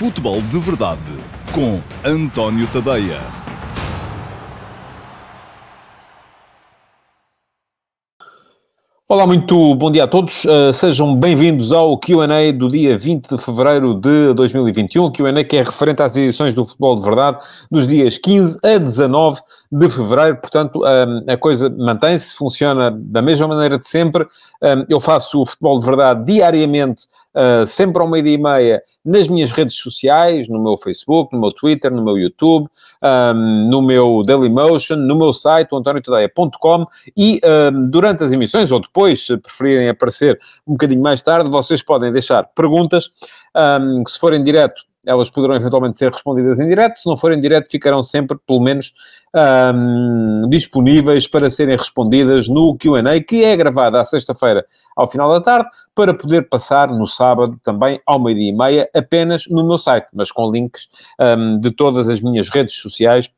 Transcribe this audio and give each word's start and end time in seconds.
Futebol 0.00 0.40
de 0.40 0.58
Verdade 0.58 0.98
com 1.52 1.78
António 2.02 2.66
Tadeia. 2.68 3.20
Olá, 9.06 9.26
muito 9.26 9.74
bom 9.74 9.90
dia 9.90 10.04
a 10.04 10.06
todos. 10.06 10.46
Uh, 10.46 10.72
sejam 10.72 11.14
bem-vindos 11.14 11.70
ao 11.70 11.98
Q&A 11.98 12.50
do 12.50 12.70
dia 12.70 12.96
20 12.96 13.28
de 13.28 13.36
fevereiro 13.36 13.92
de 13.92 14.32
2021. 14.32 15.12
Q&A 15.12 15.44
que 15.44 15.58
é 15.58 15.62
referente 15.62 16.00
às 16.00 16.16
edições 16.16 16.54
do 16.54 16.64
Futebol 16.64 16.94
de 16.94 17.02
Verdade 17.02 17.38
dos 17.70 17.86
dias 17.86 18.16
15 18.16 18.58
a 18.64 18.78
19 18.78 19.38
de 19.70 19.90
fevereiro. 19.90 20.36
Portanto, 20.36 20.76
uh, 20.78 21.30
a 21.30 21.36
coisa 21.36 21.68
mantém-se, 21.68 22.34
funciona 22.34 22.90
da 22.90 23.20
mesma 23.20 23.46
maneira 23.46 23.78
de 23.78 23.86
sempre. 23.86 24.22
Uh, 24.22 24.86
eu 24.88 24.98
faço 24.98 25.42
o 25.42 25.44
Futebol 25.44 25.78
de 25.78 25.84
Verdade 25.84 26.24
diariamente 26.24 27.02
uh, 27.34 27.66
sempre 27.66 28.00
ao 28.00 28.08
meio-dia 28.08 28.34
e 28.34 28.38
meia 28.38 28.82
nas 29.04 29.28
minhas 29.28 29.52
redes 29.52 29.76
sociais, 29.76 30.48
no 30.48 30.62
meu 30.62 30.76
Facebook, 30.76 31.32
no 31.32 31.40
meu 31.40 31.52
Twitter, 31.52 31.90
no 31.90 32.04
meu 32.04 32.18
YouTube, 32.18 32.68
um, 33.02 33.68
no 33.70 33.82
meu 33.82 34.22
Dailymotion, 34.24 34.96
no 34.96 35.16
meu 35.16 35.32
site, 35.32 35.70
antoniotadeia.com 35.72 36.86
e 37.16 37.40
um, 37.44 37.90
durante 37.90 38.24
as 38.24 38.32
emissões, 38.32 38.70
ou 38.70 38.80
depois, 38.80 39.26
se 39.26 39.36
preferirem 39.36 39.88
aparecer 39.88 40.38
um 40.66 40.72
bocadinho 40.72 41.02
mais 41.02 41.22
tarde, 41.22 41.50
vocês 41.50 41.82
podem 41.82 42.12
deixar 42.12 42.44
perguntas, 42.54 43.10
um, 43.56 44.04
que 44.04 44.10
se 44.10 44.18
forem 44.18 44.42
direto 44.42 44.89
elas 45.06 45.30
poderão 45.30 45.54
eventualmente 45.54 45.96
ser 45.96 46.10
respondidas 46.10 46.60
em 46.60 46.68
direto, 46.68 46.98
se 46.98 47.08
não 47.08 47.16
forem 47.16 47.40
direto, 47.40 47.70
ficarão 47.70 48.02
sempre, 48.02 48.38
pelo 48.46 48.60
menos, 48.60 48.92
um, 49.34 50.48
disponíveis 50.48 51.26
para 51.26 51.48
serem 51.50 51.76
respondidas 51.76 52.48
no 52.48 52.76
QA, 52.76 53.20
que 53.26 53.44
é 53.44 53.56
gravado 53.56 53.96
à 53.98 54.04
sexta-feira 54.04 54.64
ao 54.96 55.06
final 55.06 55.32
da 55.32 55.40
tarde, 55.40 55.68
para 55.94 56.12
poder 56.12 56.48
passar 56.48 56.90
no 56.90 57.06
sábado 57.06 57.58
também 57.62 57.98
ao 58.04 58.20
meio-dia 58.20 58.50
e 58.50 58.56
meia, 58.56 58.90
apenas 58.94 59.44
no 59.48 59.66
meu 59.66 59.78
site, 59.78 60.08
mas 60.12 60.30
com 60.30 60.50
links 60.50 60.88
um, 61.18 61.58
de 61.58 61.70
todas 61.70 62.08
as 62.08 62.20
minhas 62.20 62.48
redes 62.48 62.74
sociais 62.74 63.30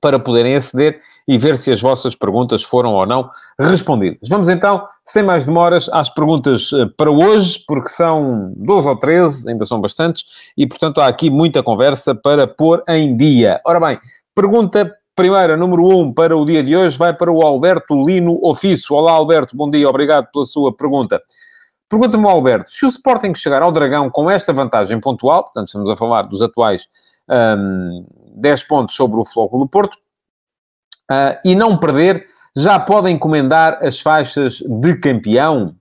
para 0.00 0.18
poderem 0.18 0.54
aceder 0.54 1.00
e 1.26 1.36
ver 1.36 1.56
se 1.56 1.70
as 1.70 1.80
vossas 1.80 2.14
perguntas 2.14 2.62
foram 2.62 2.94
ou 2.94 3.06
não 3.06 3.28
respondidas. 3.58 4.28
Vamos 4.28 4.48
então, 4.48 4.84
sem 5.04 5.22
mais 5.22 5.44
demoras, 5.44 5.88
às 5.90 6.08
perguntas 6.08 6.70
eh, 6.72 6.86
para 6.96 7.10
hoje, 7.10 7.62
porque 7.66 7.88
são 7.88 8.52
12 8.56 8.88
ou 8.88 8.96
13, 8.96 9.50
ainda 9.50 9.64
são 9.64 9.80
bastantes, 9.80 10.24
e 10.56 10.66
portanto 10.66 11.00
há 11.00 11.06
aqui 11.06 11.30
muita 11.30 11.62
conversa 11.62 12.14
para 12.14 12.46
pôr 12.46 12.82
em 12.88 13.16
dia. 13.16 13.60
Ora 13.66 13.80
bem, 13.80 13.98
pergunta 14.34 14.94
primeira, 15.14 15.56
número 15.56 15.84
1, 15.84 16.00
um, 16.00 16.12
para 16.14 16.36
o 16.36 16.44
dia 16.44 16.62
de 16.62 16.76
hoje, 16.76 16.96
vai 16.96 17.12
para 17.12 17.32
o 17.32 17.42
Alberto 17.42 18.06
Lino 18.06 18.38
Ofício. 18.40 18.94
Olá, 18.94 19.10
Alberto, 19.10 19.56
bom 19.56 19.68
dia, 19.68 19.88
obrigado 19.88 20.28
pela 20.32 20.44
sua 20.44 20.72
pergunta. 20.72 21.20
Pergunta-me 21.88 22.28
Alberto, 22.28 22.70
se 22.70 22.86
o 22.86 22.88
Sporting 22.88 23.34
chegar 23.34 23.60
ao 23.60 23.72
Dragão 23.72 24.08
com 24.10 24.30
esta 24.30 24.52
vantagem 24.52 25.00
pontual, 25.00 25.42
portanto 25.42 25.66
estamos 25.66 25.90
a 25.90 25.96
falar 25.96 26.22
dos 26.22 26.40
atuais 26.40 26.86
um, 27.28 28.06
10 28.38 28.62
pontos 28.64 28.94
sobre 28.94 29.20
o 29.20 29.24
Flóculo 29.24 29.64
do 29.64 29.70
Porto, 29.70 29.94
uh, 31.10 31.38
e 31.44 31.54
não 31.54 31.78
perder, 31.78 32.26
já 32.56 32.78
podem 32.78 33.16
encomendar 33.16 33.78
as 33.82 34.00
faixas 34.00 34.58
de 34.58 34.98
campeão? 34.98 35.74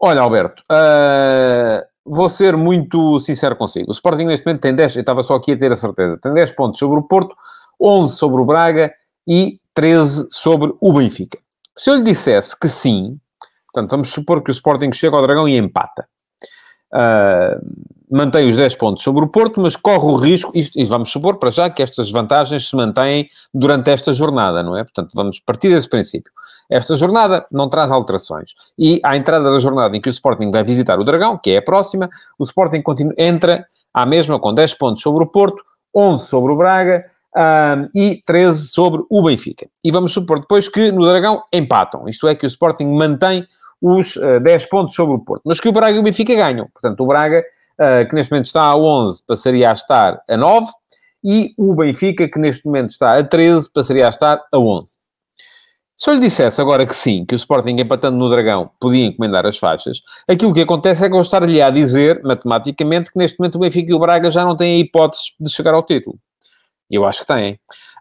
Olha, 0.00 0.20
Alberto, 0.20 0.62
uh, 0.70 1.84
vou 2.04 2.28
ser 2.28 2.56
muito 2.56 3.18
sincero 3.20 3.56
consigo. 3.56 3.90
O 3.90 3.92
Sporting 3.92 4.24
neste 4.24 4.44
momento 4.46 4.62
tem 4.62 4.74
10, 4.74 4.96
eu 4.96 5.00
estava 5.00 5.22
só 5.22 5.34
aqui 5.34 5.52
a 5.52 5.58
ter 5.58 5.72
a 5.72 5.76
certeza, 5.76 6.18
tem 6.18 6.32
10 6.32 6.52
pontos 6.52 6.78
sobre 6.78 6.98
o 6.98 7.02
Porto, 7.02 7.34
11 7.80 8.16
sobre 8.16 8.40
o 8.40 8.44
Braga 8.44 8.92
e 9.26 9.60
13 9.74 10.28
sobre 10.30 10.74
o 10.80 10.92
Benfica. 10.92 11.38
Se 11.76 11.90
eu 11.90 11.96
lhe 11.96 12.02
dissesse 12.02 12.58
que 12.58 12.68
sim, 12.68 13.18
portanto, 13.66 13.90
vamos 13.90 14.10
supor 14.10 14.42
que 14.42 14.50
o 14.50 14.52
Sporting 14.52 14.92
chega 14.92 15.16
ao 15.16 15.22
Dragão 15.22 15.48
e 15.48 15.56
empata. 15.56 16.08
Uh, 16.92 17.97
mantém 18.10 18.48
os 18.48 18.56
10 18.56 18.74
pontos 18.76 19.02
sobre 19.02 19.24
o 19.24 19.28
Porto, 19.28 19.60
mas 19.60 19.76
corre 19.76 20.06
o 20.06 20.16
risco, 20.16 20.52
e 20.54 20.84
vamos 20.84 21.10
supor 21.10 21.36
para 21.36 21.50
já 21.50 21.68
que 21.70 21.82
estas 21.82 22.10
vantagens 22.10 22.68
se 22.68 22.76
mantêm 22.76 23.28
durante 23.52 23.90
esta 23.90 24.12
jornada, 24.12 24.62
não 24.62 24.76
é? 24.76 24.84
Portanto, 24.84 25.12
vamos 25.14 25.40
partir 25.40 25.68
desse 25.68 25.88
princípio. 25.88 26.32
Esta 26.70 26.94
jornada 26.94 27.46
não 27.50 27.68
traz 27.68 27.90
alterações. 27.90 28.52
E 28.78 29.00
à 29.02 29.16
entrada 29.16 29.50
da 29.50 29.58
jornada 29.58 29.96
em 29.96 30.00
que 30.00 30.08
o 30.08 30.10
Sporting 30.10 30.50
vai 30.50 30.62
visitar 30.62 30.98
o 30.98 31.04
Dragão, 31.04 31.38
que 31.38 31.50
é 31.50 31.58
a 31.58 31.62
próxima, 31.62 32.08
o 32.38 32.44
Sporting 32.44 32.82
continua, 32.82 33.14
entra 33.16 33.66
à 33.92 34.04
mesma 34.04 34.38
com 34.38 34.52
10 34.52 34.74
pontos 34.74 35.00
sobre 35.00 35.24
o 35.24 35.26
Porto, 35.26 35.62
11 35.94 36.26
sobre 36.26 36.52
o 36.52 36.56
Braga, 36.56 37.04
um, 37.36 37.88
e 37.94 38.22
13 38.24 38.68
sobre 38.68 39.02
o 39.08 39.22
Benfica. 39.22 39.68
E 39.82 39.90
vamos 39.90 40.12
supor 40.12 40.40
depois 40.40 40.68
que 40.68 40.90
no 40.92 41.04
Dragão 41.06 41.42
empatam, 41.52 42.08
isto 42.08 42.26
é, 42.28 42.34
que 42.34 42.46
o 42.46 42.48
Sporting 42.48 42.86
mantém 42.86 43.46
os 43.80 44.16
uh, 44.16 44.40
10 44.40 44.66
pontos 44.66 44.94
sobre 44.94 45.14
o 45.14 45.20
Porto, 45.20 45.42
mas 45.44 45.60
que 45.60 45.68
o 45.68 45.72
Braga 45.72 45.96
e 45.96 46.00
o 46.00 46.02
Benfica 46.02 46.34
ganham. 46.34 46.68
Portanto, 46.72 47.00
o 47.02 47.06
Braga 47.06 47.44
que 48.08 48.14
neste 48.14 48.32
momento 48.32 48.46
está 48.46 48.62
a 48.62 48.76
11, 48.76 49.22
passaria 49.26 49.70
a 49.70 49.72
estar 49.72 50.20
a 50.28 50.36
9, 50.36 50.66
e 51.24 51.52
o 51.56 51.74
Benfica, 51.74 52.28
que 52.28 52.38
neste 52.38 52.64
momento 52.66 52.90
está 52.90 53.18
a 53.18 53.24
13, 53.24 53.72
passaria 53.72 54.06
a 54.06 54.08
estar 54.08 54.42
a 54.52 54.58
11. 54.58 54.98
Se 55.96 56.08
eu 56.08 56.14
lhe 56.14 56.20
dissesse 56.20 56.60
agora 56.60 56.86
que 56.86 56.94
sim, 56.94 57.24
que 57.26 57.34
o 57.34 57.36
Sporting 57.36 57.70
empatando 57.70 58.16
no 58.16 58.30
Dragão 58.30 58.70
podia 58.80 59.04
encomendar 59.04 59.44
as 59.44 59.58
faixas, 59.58 60.00
aquilo 60.28 60.54
que 60.54 60.60
acontece 60.60 61.04
é 61.04 61.08
que 61.08 61.14
eu 61.16 61.20
estar-lhe 61.20 61.60
a 61.60 61.70
dizer, 61.70 62.22
matematicamente, 62.22 63.10
que 63.10 63.18
neste 63.18 63.36
momento 63.36 63.56
o 63.56 63.58
Benfica 63.58 63.90
e 63.90 63.94
o 63.94 63.98
Braga 63.98 64.30
já 64.30 64.44
não 64.44 64.56
têm 64.56 64.76
a 64.76 64.78
hipótese 64.78 65.32
de 65.40 65.50
chegar 65.50 65.74
ao 65.74 65.82
título. 65.82 66.16
Eu 66.88 67.04
acho 67.04 67.22
que 67.22 67.26
têm. 67.26 67.54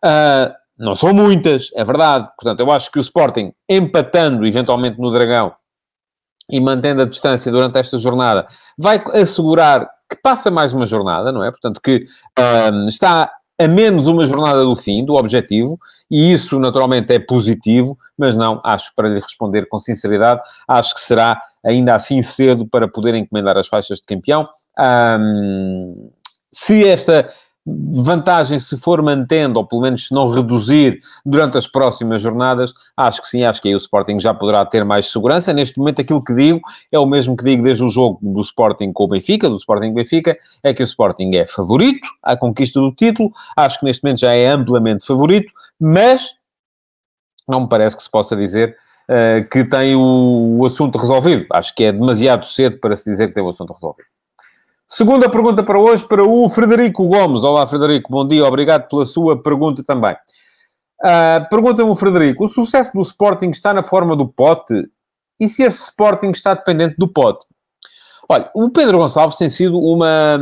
Uh, 0.05 0.53
não 0.77 0.95
são 0.95 1.11
muitas, 1.11 1.71
é 1.73 1.83
verdade. 1.83 2.27
Portanto, 2.37 2.59
eu 2.59 2.71
acho 2.71 2.91
que 2.91 2.99
o 2.99 3.01
Sporting, 3.01 3.51
empatando 3.67 4.45
eventualmente 4.45 4.99
no 4.99 5.09
Dragão, 5.09 5.53
e 6.49 6.59
mantendo 6.59 7.01
a 7.01 7.05
distância 7.05 7.51
durante 7.51 7.77
esta 7.77 7.97
jornada, 7.97 8.45
vai 8.77 9.03
assegurar 9.13 9.89
que 10.09 10.15
passa 10.21 10.49
mais 10.49 10.73
uma 10.73 10.85
jornada, 10.85 11.31
não 11.31 11.43
é? 11.43 11.51
Portanto, 11.51 11.81
que 11.81 12.05
um, 12.71 12.87
está 12.87 13.31
a 13.59 13.67
menos 13.67 14.07
uma 14.07 14.25
jornada 14.25 14.63
do 14.63 14.75
fim, 14.75 15.03
do 15.03 15.15
objetivo, 15.15 15.79
e 16.09 16.31
isso 16.31 16.59
naturalmente 16.59 17.11
é 17.11 17.19
positivo, 17.19 17.97
mas 18.17 18.35
não, 18.35 18.61
acho, 18.63 18.91
para 18.95 19.09
lhe 19.09 19.15
responder 19.15 19.67
com 19.67 19.79
sinceridade, 19.79 20.41
acho 20.67 20.93
que 20.93 21.01
será 21.01 21.41
ainda 21.65 21.95
assim 21.95 22.21
cedo 22.21 22.67
para 22.67 22.87
poder 22.87 23.15
encomendar 23.15 23.57
as 23.57 23.67
faixas 23.67 23.97
de 23.97 24.05
campeão. 24.05 24.47
Um, 24.79 26.11
se 26.51 26.87
esta 26.87 27.27
vantagem 27.67 28.57
se 28.59 28.77
for 28.77 29.01
mantendo, 29.01 29.59
ou 29.59 29.65
pelo 29.65 29.81
menos 29.81 30.07
se 30.07 30.13
não 30.13 30.31
reduzir 30.31 30.99
durante 31.25 31.57
as 31.57 31.67
próximas 31.67 32.21
jornadas, 32.21 32.73
acho 32.95 33.21
que 33.21 33.27
sim, 33.27 33.43
acho 33.43 33.61
que 33.61 33.67
aí 33.67 33.73
o 33.73 33.77
Sporting 33.77 34.19
já 34.19 34.33
poderá 34.33 34.65
ter 34.65 34.85
mais 34.85 35.11
segurança. 35.11 35.53
Neste 35.53 35.77
momento 35.77 35.99
aquilo 35.99 36.23
que 36.23 36.33
digo 36.33 36.61
é 36.91 36.97
o 36.97 37.05
mesmo 37.05 37.35
que 37.35 37.43
digo 37.43 37.63
desde 37.63 37.83
o 37.83 37.89
jogo 37.89 38.19
do 38.21 38.39
Sporting 38.39 38.93
com 38.93 39.03
o 39.03 39.07
Benfica, 39.07 39.49
do 39.49 39.57
Sporting 39.57 39.93
Benfica, 39.93 40.37
é 40.63 40.73
que 40.73 40.81
o 40.81 40.85
Sporting 40.85 41.35
é 41.35 41.45
favorito 41.45 42.07
à 42.23 42.37
conquista 42.37 42.79
do 42.79 42.91
título, 42.93 43.31
acho 43.55 43.79
que 43.79 43.85
neste 43.85 44.03
momento 44.03 44.19
já 44.19 44.33
é 44.33 44.47
amplamente 44.47 45.05
favorito, 45.05 45.51
mas 45.79 46.35
não 47.47 47.61
me 47.61 47.69
parece 47.69 47.97
que 47.97 48.03
se 48.03 48.09
possa 48.09 48.35
dizer 48.35 48.75
uh, 49.09 49.47
que 49.49 49.63
tem 49.63 49.95
o, 49.95 50.57
o 50.59 50.65
assunto 50.65 50.97
resolvido. 50.97 51.45
Acho 51.51 51.73
que 51.75 51.83
é 51.83 51.91
demasiado 51.91 52.45
cedo 52.45 52.79
para 52.79 52.95
se 52.95 53.09
dizer 53.09 53.27
que 53.27 53.33
tem 53.33 53.43
o 53.43 53.49
assunto 53.49 53.73
resolvido. 53.73 54.16
Segunda 54.89 55.29
pergunta 55.29 55.61
para 55.63 55.77
hoje, 55.77 56.07
para 56.07 56.23
o 56.23 56.49
Frederico 56.49 57.05
Gomes. 57.09 57.43
Olá, 57.43 57.67
Frederico, 57.67 58.09
bom 58.09 58.25
dia, 58.25 58.45
obrigado 58.45 58.87
pela 58.87 59.05
sua 59.05 59.43
pergunta 59.43 59.83
também. 59.83 60.15
Uh, 61.03 61.47
Pergunta-me 61.49 61.89
o 61.89 61.95
Frederico: 61.95 62.45
o 62.45 62.47
sucesso 62.47 62.93
do 62.93 63.01
Sporting 63.01 63.49
está 63.49 63.73
na 63.73 63.83
forma 63.83 64.15
do 64.15 64.25
pote? 64.25 64.89
E 65.37 65.49
se 65.49 65.61
esse 65.61 65.83
Sporting 65.83 66.29
está 66.29 66.53
dependente 66.53 66.95
do 66.97 67.05
pote? 67.05 67.45
Olha, 68.29 68.49
o 68.55 68.69
Pedro 68.69 68.99
Gonçalves 68.99 69.35
tem 69.35 69.49
sido 69.49 69.77
uma, 69.77 70.39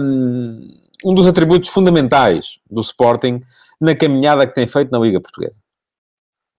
um 1.04 1.16
dos 1.16 1.26
atributos 1.26 1.72
fundamentais 1.72 2.60
do 2.70 2.82
Sporting 2.82 3.42
na 3.82 3.96
caminhada 3.96 4.46
que 4.46 4.54
tem 4.54 4.68
feito 4.68 4.92
na 4.92 5.00
Liga 5.00 5.20
Portuguesa. 5.20 5.60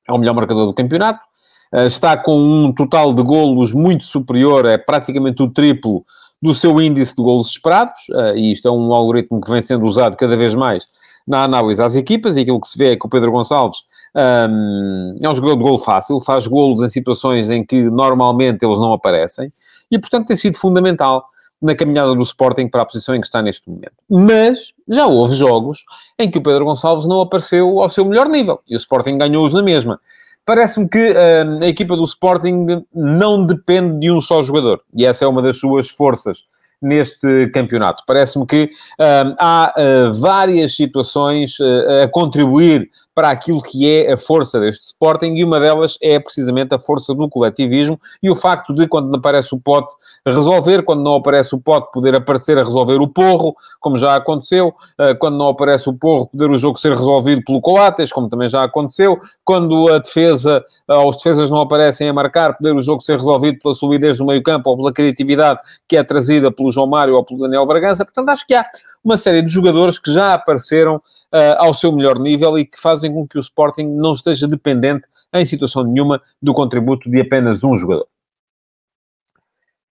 É 0.09 0.13
o 0.13 0.19
melhor 0.19 0.35
marcador 0.35 0.67
do 0.67 0.75
campeonato, 0.75 1.25
uh, 1.73 1.87
está 1.87 2.17
com 2.17 2.37
um 2.37 2.75
total 2.75 3.15
de 3.15 3.23
golos 3.23 3.73
muito 3.73 4.03
superior, 4.03 4.67
é 4.67 4.77
praticamente 4.77 5.41
o 5.41 5.49
triplo 5.49 6.05
do 6.41 6.55
seu 6.55 6.81
índice 6.81 7.15
de 7.17 7.23
golos 7.23 7.49
esperados, 7.49 7.99
uh, 8.11 8.37
e 8.37 8.53
isto 8.53 8.69
é 8.69 8.71
um 8.71 8.93
algoritmo 8.93 9.41
que 9.41 9.51
vem 9.51 9.63
sendo 9.63 9.85
usado 9.85 10.17
cada 10.17 10.37
vez 10.37 10.55
mais 10.55 10.87
na 11.27 11.43
análise 11.43 11.83
às 11.83 11.97
equipas, 11.97 12.37
e 12.37 12.41
aquilo 12.41 12.61
que 12.61 12.69
se 12.69 12.79
vê 12.79 12.93
é 12.93 12.97
que 12.97 13.05
o 13.05 13.09
Pedro 13.09 13.33
Gonçalves 13.33 13.79
um, 14.15 15.19
é 15.21 15.29
um 15.29 15.35
jogador 15.35 15.57
de 15.57 15.63
golo 15.63 15.79
fácil, 15.79 16.21
faz 16.21 16.47
golos 16.47 16.81
em 16.81 16.89
situações 16.89 17.51
em 17.51 17.65
que 17.65 17.91
normalmente 17.91 18.65
eles 18.65 18.79
não 18.79 18.93
aparecem, 18.93 19.53
e 19.91 19.99
portanto 19.99 20.29
tem 20.29 20.37
sido 20.37 20.57
fundamental 20.57 21.27
na 21.61 21.75
caminhada 21.75 22.15
do 22.15 22.23
Sporting 22.23 22.69
para 22.69 22.83
a 22.83 22.87
posição 22.87 23.15
em 23.15 23.21
que 23.21 23.27
está 23.27 23.43
neste 23.43 23.69
momento. 23.69 23.95
Mas 24.09 24.73
já 24.89 25.07
houve 25.07 25.35
jogos 25.35 25.85
em 26.19 26.31
que 26.31 26.39
o 26.39 26.43
Pedro 26.43 26.65
Gonçalves 26.65 27.07
não 27.07 27.21
apareceu 27.21 27.81
ao 27.83 27.89
seu 27.89 28.05
melhor 28.05 28.29
nível, 28.29 28.61
e 28.69 28.75
o 28.75 28.79
Sporting 28.79 29.19
ganhou-os 29.19 29.53
na 29.53 29.63
mesma. 29.63 29.99
Parece-me 30.47 30.89
que 30.89 31.11
uh, 31.11 31.65
a 31.65 31.67
equipa 31.67 31.97
do 31.97 32.05
Sporting 32.05 32.85
não 32.95 33.45
depende 33.45 33.99
de 33.99 34.13
um 34.13 34.21
só 34.21 34.41
jogador. 34.41 34.81
E 34.95 35.05
essa 35.05 35.25
é 35.25 35.29
uma 35.29 35.43
das 35.43 35.59
suas 35.59 35.91
forças 35.91 36.45
neste 36.81 37.49
campeonato. 37.49 38.05
Parece-me 38.07 38.47
que 38.47 38.65
uh, 38.65 39.35
há 39.41 39.75
uh, 39.77 40.13
várias 40.15 40.77
situações 40.77 41.59
a 42.03 42.07
contribuir 42.09 42.89
para 43.17 43.31
aquilo 43.31 43.63
que 43.63 43.91
é 43.91 44.13
a 44.13 44.17
força 44.19 44.61
deste 44.61 44.85
Sporting, 44.85 45.37
e 45.37 45.43
uma 45.43 45.59
delas 45.59 45.97
é 46.03 46.19
precisamente 46.19 46.75
a 46.75 46.79
força 46.79 47.15
do 47.15 47.27
coletivismo 47.31 47.99
e 48.23 48.29
o 48.29 48.37
facto 48.37 48.75
de, 48.75 48.87
quando 48.87 49.09
não 49.09 49.19
aparece 49.19 49.55
o 49.55 49.59
pote, 49.59 49.95
resolver, 50.27 50.83
quando 50.83 51.03
não 51.03 51.15
aparece 51.15 51.55
o 51.55 51.59
pote, 51.59 51.91
poder 51.93 52.15
aparecer 52.15 52.59
a 52.59 52.63
resolver 52.63 52.97
o 52.97 53.09
porro, 53.09 53.57
como 53.81 53.97
já 53.97 54.15
aconteceu, 54.15 54.69
uh, 54.69 55.17
quando 55.19 55.39
não 55.39 55.49
aparece 55.49 55.89
o 55.89 55.95
porro, 55.95 56.27
poder 56.27 56.51
o 56.51 56.59
jogo 56.59 56.79
ser 56.79 56.91
resolvido 56.91 57.43
pelo 57.43 57.63
Coates, 57.63 58.13
como 58.13 58.29
também 58.29 58.51
já 58.51 58.63
aconteceu, 58.63 59.19
quando 59.43 59.91
a 59.91 59.99
defesa, 59.99 60.63
uh, 60.87 61.09
os 61.09 61.17
defesas 61.17 61.49
não 61.49 61.63
aparecem 61.63 62.11
a 62.11 62.13
marcar, 62.13 62.55
poder 62.59 62.75
o 62.75 62.83
jogo 62.83 63.01
ser 63.01 63.17
resolvido 63.17 63.59
pela 63.63 63.73
solidez 63.73 64.19
do 64.19 64.27
meio 64.27 64.43
campo 64.43 64.69
ou 64.69 64.77
pela 64.77 64.93
criatividade 64.93 65.59
que 65.89 65.97
é 65.97 66.05
trazida 66.05 66.53
pelo 66.53 66.71
João 66.71 66.87
Mário 66.87 67.15
ou 67.15 67.25
pelo 67.25 67.41
Daniel 67.41 67.65
Bragança. 67.65 68.05
Portanto, 68.05 68.29
acho 68.29 68.47
que 68.47 68.55
há 68.55 68.67
uma 69.07 69.17
série 69.17 69.41
de 69.41 69.49
jogadores 69.49 70.01
que 70.01 70.13
já 70.13 70.35
apareceram 70.35 70.97
uh, 70.97 71.57
ao 71.59 71.73
seu 71.73 71.93
melhor 71.93 72.19
nível 72.19 72.59
e 72.59 72.65
que 72.65 72.79
fazem 72.79 73.13
com 73.13 73.27
que 73.27 73.39
o 73.39 73.41
Sporting 73.41 73.85
não 73.85 74.13
esteja 74.13 74.49
dependente, 74.49 75.07
em 75.33 75.45
situação 75.45 75.85
nenhuma, 75.85 76.21
do 76.43 76.53
contributo 76.53 77.09
de 77.09 77.21
apenas 77.21 77.63
um 77.63 77.77
jogador. 77.77 78.09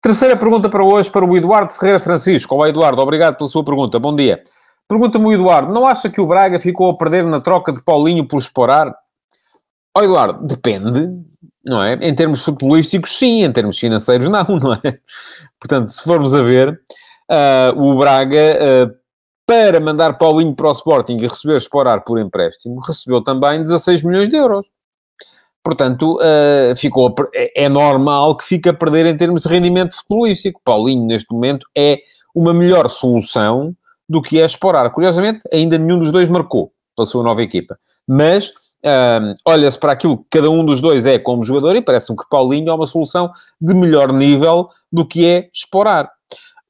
Terceira 0.03 0.37
pergunta 0.37 0.69
para 0.69 0.85
hoje, 0.85 1.09
para 1.09 1.25
o 1.25 1.37
Eduardo 1.37 1.73
Ferreira 1.73 2.01
Francisco. 2.01 2.57
Olá, 2.57 2.69
Eduardo, 2.69 3.01
obrigado 3.01 3.37
pela 3.37 3.49
sua 3.49 3.65
pergunta. 3.65 4.01
Bom 4.01 4.15
dia. 4.15 4.43
Pergunta-me 4.89 5.27
o 5.27 5.33
Eduardo, 5.33 5.73
não 5.73 5.87
acha 5.87 6.11
que 6.11 6.21
o 6.21 6.27
Braga 6.27 6.59
ficou 6.59 6.91
a 6.91 6.97
perder 6.97 7.25
na 7.25 7.41
troca 7.41 7.73
de 7.73 7.83
Paulinho 7.83 8.27
por 8.27 8.39
explorar? 8.39 8.89
Ó 9.97 10.01
oh, 10.01 10.03
Eduardo, 10.03 10.45
depende, 10.45 11.09
não 11.65 11.81
é? 11.81 11.95
Em 11.95 12.15
termos 12.15 12.45
futebolísticos, 12.45 13.17
sim, 13.17 13.45
em 13.45 13.53
termos 13.53 13.79
financeiros, 13.79 14.27
não, 14.29 14.45
não 14.45 14.75
é? 14.75 14.99
Portanto, 15.59 15.89
se 15.89 16.03
formos 16.03 16.35
a 16.35 16.43
ver, 16.43 16.81
uh, 17.31 17.81
o 17.81 17.97
Braga, 17.97 18.59
uh, 18.91 19.04
para 19.47 19.79
mandar 19.81 20.19
Paulinho 20.19 20.55
para 20.55 20.69
o 20.69 20.73
Sporting 20.73 21.17
e 21.19 21.29
receber 21.29 21.57
Sporar 21.57 22.03
por 22.05 22.19
empréstimo, 22.19 22.81
recebeu 22.81 23.23
também 23.23 23.63
16 23.63 24.03
milhões 24.03 24.29
de 24.29 24.37
euros. 24.37 24.67
Portanto, 25.63 26.19
uh, 26.19 26.77
ficou 26.77 27.15
é, 27.35 27.65
é 27.65 27.69
normal 27.69 28.37
que 28.37 28.45
fique 28.45 28.69
a 28.69 28.75
perder 28.75 29.07
em 29.07 29.17
termos 29.17 29.43
de 29.43 29.49
rendimento 29.49 29.95
futebolístico. 29.95 30.61
Paulinho, 30.65 31.07
neste 31.07 31.33
momento, 31.33 31.67
é 31.77 32.01
uma 32.35 32.53
melhor 32.53 32.89
solução 32.91 33.75
do 34.09 34.21
que 34.21 34.41
é 34.41 34.45
Sporar. 34.47 34.91
Curiosamente, 34.91 35.41
ainda 35.53 35.79
nenhum 35.79 35.99
dos 35.99 36.13
dois 36.13 36.29
marcou 36.29 36.73
pela 36.95 37.07
sua 37.07 37.23
nova 37.23 37.43
equipa. 37.43 37.79
Mas 38.07 38.53
um, 38.85 39.35
olha-se 39.47 39.79
para 39.79 39.93
aquilo 39.93 40.19
que 40.19 40.25
cada 40.31 40.51
um 40.51 40.65
dos 40.65 40.81
dois 40.81 41.07
é 41.07 41.19
como 41.19 41.43
jogador 41.43 41.75
e 41.75 41.81
parece-me 41.81 42.19
que 42.19 42.29
Paulinho 42.29 42.69
é 42.69 42.75
uma 42.75 42.87
solução 42.87 43.31
de 43.59 43.73
melhor 43.73 44.13
nível 44.13 44.69
do 44.93 45.07
que 45.07 45.27
é 45.27 45.49
Sporar. 45.55 46.11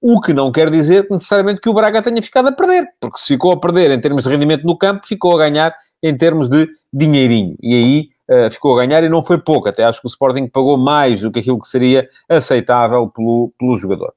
O 0.06 0.20
que 0.20 0.34
não 0.34 0.52
quer 0.52 0.68
dizer 0.68 1.06
necessariamente 1.10 1.62
que 1.62 1.68
o 1.70 1.72
Braga 1.72 2.02
tenha 2.02 2.20
ficado 2.20 2.48
a 2.48 2.52
perder, 2.52 2.86
porque 3.00 3.16
se 3.16 3.28
ficou 3.28 3.52
a 3.52 3.58
perder 3.58 3.90
em 3.90 3.98
termos 3.98 4.24
de 4.24 4.28
rendimento 4.28 4.66
no 4.66 4.76
campo, 4.76 5.06
ficou 5.06 5.34
a 5.34 5.38
ganhar 5.38 5.74
em 6.02 6.14
termos 6.14 6.46
de 6.46 6.68
dinheirinho. 6.92 7.56
E 7.62 7.74
aí 7.74 8.46
uh, 8.46 8.50
ficou 8.50 8.74
a 8.78 8.84
ganhar 8.84 9.02
e 9.02 9.08
não 9.08 9.24
foi 9.24 9.38
pouco. 9.38 9.66
Até 9.66 9.82
acho 9.82 10.02
que 10.02 10.06
o 10.06 10.10
Sporting 10.10 10.46
pagou 10.46 10.76
mais 10.76 11.22
do 11.22 11.32
que 11.32 11.40
aquilo 11.40 11.58
que 11.58 11.66
seria 11.66 12.06
aceitável 12.28 13.08
pelo, 13.08 13.50
pelo 13.58 13.78
jogador. 13.78 14.12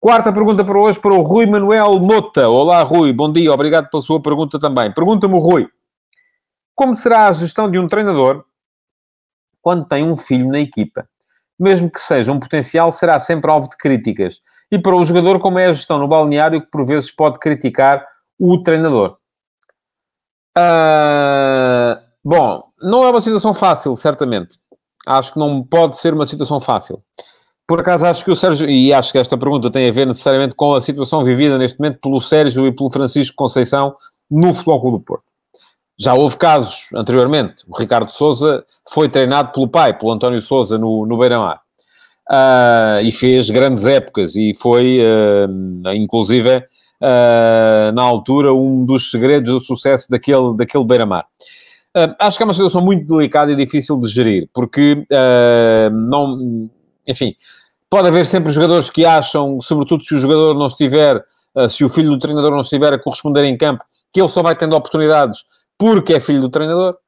Quarta 0.00 0.32
pergunta 0.32 0.64
para 0.64 0.76
hoje 0.76 0.98
para 0.98 1.14
o 1.14 1.22
Rui 1.22 1.46
Manuel 1.46 2.00
Mota. 2.00 2.48
Olá, 2.48 2.82
Rui. 2.82 3.12
Bom 3.12 3.32
dia. 3.32 3.52
Obrigado 3.52 3.88
pela 3.88 4.02
sua 4.02 4.20
pergunta 4.20 4.58
também. 4.58 4.92
Pergunta-me 4.92 5.38
Rui. 5.38 5.68
Como 6.74 6.92
será 6.96 7.28
a 7.28 7.32
gestão 7.32 7.70
de 7.70 7.78
um 7.78 7.86
treinador 7.86 8.44
quando 9.62 9.86
tem 9.86 10.02
um 10.02 10.16
filho 10.16 10.48
na 10.48 10.58
equipa? 10.58 11.08
Mesmo 11.56 11.88
que 11.88 12.00
seja 12.00 12.32
um 12.32 12.40
potencial, 12.40 12.90
será 12.90 13.20
sempre 13.20 13.48
alvo 13.48 13.70
de 13.70 13.76
críticas. 13.76 14.40
E 14.70 14.78
para 14.78 14.94
o 14.94 15.04
jogador, 15.04 15.38
como 15.38 15.58
é 15.58 15.66
a 15.66 15.72
gestão 15.72 15.98
no 15.98 16.08
balneário, 16.08 16.60
que 16.60 16.70
por 16.70 16.84
vezes 16.84 17.10
pode 17.10 17.38
criticar 17.38 18.06
o 18.38 18.62
treinador? 18.62 19.16
Uh, 20.56 22.00
bom, 22.22 22.64
não 22.82 23.04
é 23.04 23.10
uma 23.10 23.22
situação 23.22 23.54
fácil, 23.54 23.96
certamente. 23.96 24.58
Acho 25.06 25.32
que 25.32 25.38
não 25.38 25.62
pode 25.62 25.96
ser 25.96 26.12
uma 26.12 26.26
situação 26.26 26.60
fácil. 26.60 27.02
Por 27.66 27.80
acaso, 27.80 28.06
acho 28.06 28.24
que 28.24 28.30
o 28.30 28.36
Sérgio, 28.36 28.68
e 28.68 28.92
acho 28.92 29.12
que 29.12 29.18
esta 29.18 29.36
pergunta 29.36 29.70
tem 29.70 29.88
a 29.88 29.92
ver 29.92 30.06
necessariamente 30.06 30.54
com 30.54 30.74
a 30.74 30.80
situação 30.80 31.22
vivida 31.22 31.58
neste 31.58 31.78
momento 31.78 32.00
pelo 32.00 32.20
Sérgio 32.20 32.66
e 32.66 32.72
pelo 32.72 32.90
Francisco 32.90 33.36
Conceição 33.36 33.94
no 34.30 34.54
Futebol 34.54 34.80
Clube 34.80 34.98
do 34.98 35.04
Porto. 35.04 35.24
Já 35.98 36.14
houve 36.14 36.36
casos 36.36 36.88
anteriormente. 36.94 37.64
O 37.66 37.76
Ricardo 37.76 38.10
Souza 38.10 38.64
foi 38.88 39.08
treinado 39.08 39.52
pelo 39.52 39.68
pai, 39.68 39.96
pelo 39.96 40.12
António 40.12 40.40
Souza, 40.40 40.78
no, 40.78 41.04
no 41.04 41.18
Beira-Mar. 41.18 41.60
Uh, 42.30 43.00
e 43.02 43.10
fez 43.10 43.48
grandes 43.48 43.86
épocas 43.86 44.36
e 44.36 44.52
foi, 44.54 45.00
uh, 45.00 45.92
inclusive, 45.94 46.58
uh, 46.58 47.92
na 47.94 48.02
altura, 48.02 48.52
um 48.52 48.84
dos 48.84 49.10
segredos 49.10 49.50
do 49.50 49.60
sucesso 49.60 50.10
daquele, 50.10 50.54
daquele 50.54 50.84
Beira-Mar. 50.84 51.26
acho 52.18 52.36
que 52.36 52.42
é 52.42 52.46
uma 52.46 52.52
situação 52.52 52.82
muito 52.82 53.06
delicada 53.06 53.50
e 53.50 53.56
difícil 53.56 53.98
de 53.98 54.08
gerir, 54.08 54.48
porque 54.52 55.06
não... 55.90 56.68
Enfim, 57.08 57.34
pode 57.88 58.08
haver 58.08 58.26
sempre 58.26 58.52
jogadores 58.52 58.90
que 58.90 59.06
acham, 59.06 59.58
sobretudo 59.62 60.04
se 60.04 60.14
o 60.14 60.18
jogador 60.18 60.54
não 60.54 60.66
estiver, 60.66 61.24
se 61.70 61.82
o 61.82 61.88
filho 61.88 62.10
do 62.10 62.18
treinador 62.18 62.50
não 62.50 62.60
estiver 62.60 62.92
a 62.92 62.98
corresponder 62.98 63.44
em 63.44 63.56
campo, 63.56 63.82
que 64.12 64.20
ele 64.20 64.28
só 64.28 64.42
vai 64.42 64.54
tendo 64.54 64.76
oportunidades 64.76 65.44
porque 65.78 66.12
é 66.12 66.20
filho 66.20 66.42
do 66.42 66.50
treinador. 66.50 66.98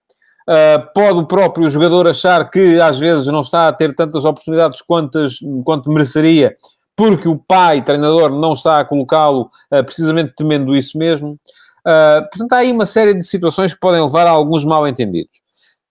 Uh, 0.49 0.93
pode 0.95 1.19
o 1.19 1.27
próprio 1.27 1.69
jogador 1.71 2.09
achar 2.09 2.49
que 2.51 2.81
às 2.81 2.99
vezes 2.99 3.27
não 3.27 3.41
está 3.41 3.69
a 3.69 3.73
ter 3.73 3.95
tantas 3.95 4.25
oportunidades 4.25 4.83
quantas, 4.83 5.39
quanto 5.65 5.91
mereceria, 5.91 6.57
porque 6.97 7.29
o 7.29 7.37
pai, 7.37 7.83
treinador, 7.83 8.31
não 8.31 8.53
está 8.53 8.81
a 8.81 8.85
colocá-lo 8.85 9.51
uh, 9.73 9.85
precisamente 9.85 10.35
temendo 10.37 10.75
isso 10.75 10.99
mesmo. 10.99 11.39
Uh, 11.81 12.29
portanto, 12.31 12.53
há 12.53 12.57
aí 12.57 12.73
uma 12.73 12.87
série 12.87 13.15
de 13.15 13.25
situações 13.25 13.73
que 13.73 13.81
podem 13.81 14.03
levar 14.03 14.27
a 14.27 14.31
alguns 14.31 14.65
mal-entendidos. 14.65 15.41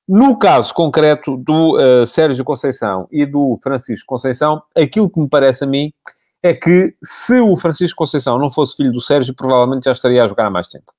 No 0.07 0.37
caso 0.37 0.73
concreto 0.73 1.37
do 1.37 1.77
Sérgio 2.07 2.43
Conceição 2.43 3.07
e 3.11 3.27
do 3.27 3.55
Francisco 3.61 4.07
Conceição, 4.07 4.59
aquilo 4.75 5.07
que 5.07 5.19
me 5.19 5.29
parece 5.29 5.63
a 5.63 5.67
mim 5.67 5.93
é 6.41 6.51
que 6.51 6.95
se 7.03 7.39
o 7.39 7.55
Francisco 7.55 7.95
Conceição 7.95 8.39
não 8.39 8.49
fosse 8.49 8.75
filho 8.75 8.91
do 8.91 8.99
Sérgio, 8.99 9.35
provavelmente 9.35 9.83
já 9.83 9.91
estaria 9.91 10.23
a 10.23 10.27
jogar 10.27 10.47
há 10.47 10.49
mais 10.49 10.67
tempo 10.69 10.91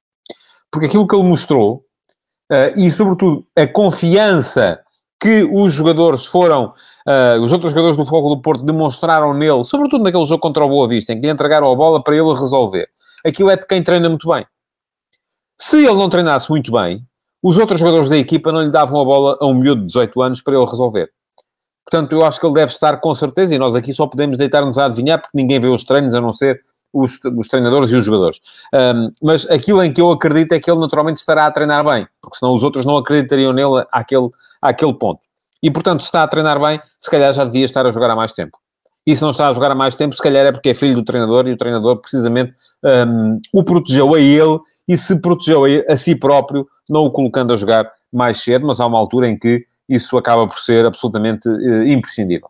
porque 0.70 0.86
aquilo 0.86 1.06
que 1.06 1.14
ele 1.14 1.28
mostrou, 1.28 1.84
e 2.76 2.90
sobretudo 2.90 3.44
a 3.56 3.66
confiança 3.66 4.80
que 5.20 5.44
os 5.44 5.72
jogadores 5.72 6.24
foram, 6.24 6.72
uh, 7.06 7.40
os 7.42 7.52
outros 7.52 7.72
jogadores 7.72 7.96
do 7.96 8.04
Futebol 8.04 8.34
do 8.34 8.42
Porto 8.42 8.64
demonstraram 8.64 9.34
nele, 9.34 9.62
sobretudo 9.62 10.02
naquele 10.02 10.24
jogo 10.24 10.40
contra 10.40 10.64
o 10.64 10.68
Boa 10.68 10.88
Vista, 10.88 11.12
em 11.12 11.20
que 11.20 11.26
lhe 11.26 11.32
entregaram 11.32 11.70
a 11.70 11.76
bola 11.76 12.02
para 12.02 12.16
ele 12.16 12.32
resolver. 12.32 12.88
Aquilo 13.24 13.50
é 13.50 13.56
de 13.56 13.66
quem 13.66 13.82
treina 13.82 14.08
muito 14.08 14.26
bem. 14.26 14.46
Se 15.60 15.76
ele 15.76 15.94
não 15.94 16.08
treinasse 16.08 16.48
muito 16.48 16.72
bem, 16.72 17.04
os 17.42 17.58
outros 17.58 17.78
jogadores 17.80 18.08
da 18.08 18.16
equipa 18.16 18.50
não 18.50 18.62
lhe 18.62 18.70
davam 18.70 18.98
a 18.98 19.04
bola 19.04 19.38
a 19.38 19.46
um 19.46 19.52
miúdo 19.52 19.82
de 19.82 19.88
18 19.88 20.22
anos 20.22 20.40
para 20.40 20.54
ele 20.54 20.64
resolver. 20.64 21.10
Portanto, 21.84 22.12
eu 22.12 22.24
acho 22.24 22.40
que 22.40 22.46
ele 22.46 22.54
deve 22.54 22.72
estar 22.72 22.98
com 22.98 23.14
certeza, 23.14 23.54
e 23.54 23.58
nós 23.58 23.74
aqui 23.74 23.92
só 23.92 24.06
podemos 24.06 24.38
deitar-nos 24.38 24.78
a 24.78 24.86
adivinhar, 24.86 25.20
porque 25.20 25.36
ninguém 25.36 25.60
vê 25.60 25.68
os 25.68 25.84
treinos 25.84 26.14
a 26.14 26.20
não 26.20 26.32
ser 26.32 26.60
os, 26.92 27.18
os 27.36 27.48
treinadores 27.48 27.90
e 27.90 27.96
os 27.96 28.04
jogadores. 28.04 28.40
Um, 28.74 29.10
mas 29.22 29.48
aquilo 29.48 29.82
em 29.82 29.92
que 29.92 30.00
eu 30.00 30.10
acredito 30.10 30.52
é 30.52 30.60
que 30.60 30.70
ele 30.70 30.80
naturalmente 30.80 31.18
estará 31.18 31.46
a 31.46 31.50
treinar 31.50 31.84
bem, 31.84 32.06
porque 32.20 32.36
senão 32.36 32.54
os 32.54 32.62
outros 32.62 32.84
não 32.84 32.96
acreditariam 32.96 33.52
nele 33.52 33.84
àquele, 33.92 34.28
àquele 34.60 34.94
ponto. 34.94 35.20
E 35.62 35.70
portanto, 35.70 36.00
se 36.00 36.06
está 36.06 36.22
a 36.22 36.28
treinar 36.28 36.60
bem, 36.60 36.80
se 36.98 37.10
calhar 37.10 37.32
já 37.32 37.44
devia 37.44 37.64
estar 37.64 37.86
a 37.86 37.90
jogar 37.90 38.10
há 38.10 38.16
mais 38.16 38.32
tempo. 38.32 38.58
E 39.06 39.14
se 39.16 39.22
não 39.22 39.30
está 39.30 39.48
a 39.48 39.52
jogar 39.52 39.70
há 39.70 39.74
mais 39.74 39.94
tempo, 39.94 40.14
se 40.14 40.22
calhar 40.22 40.46
é 40.46 40.52
porque 40.52 40.70
é 40.70 40.74
filho 40.74 40.94
do 40.94 41.04
treinador 41.04 41.46
e 41.48 41.52
o 41.52 41.56
treinador 41.56 41.96
precisamente 41.98 42.52
um, 42.84 43.40
o 43.52 43.64
protegeu 43.64 44.14
a 44.14 44.20
ele 44.20 44.58
e 44.86 44.96
se 44.96 45.20
protegeu 45.20 45.64
a, 45.64 45.92
a 45.92 45.96
si 45.96 46.14
próprio, 46.14 46.66
não 46.88 47.04
o 47.04 47.10
colocando 47.10 47.52
a 47.52 47.56
jogar 47.56 47.90
mais 48.12 48.40
cedo, 48.42 48.66
mas 48.66 48.80
há 48.80 48.86
uma 48.86 48.98
altura 48.98 49.28
em 49.28 49.38
que 49.38 49.64
isso 49.88 50.16
acaba 50.16 50.46
por 50.46 50.58
ser 50.58 50.84
absolutamente 50.84 51.48
uh, 51.48 51.86
imprescindível. 51.86 52.48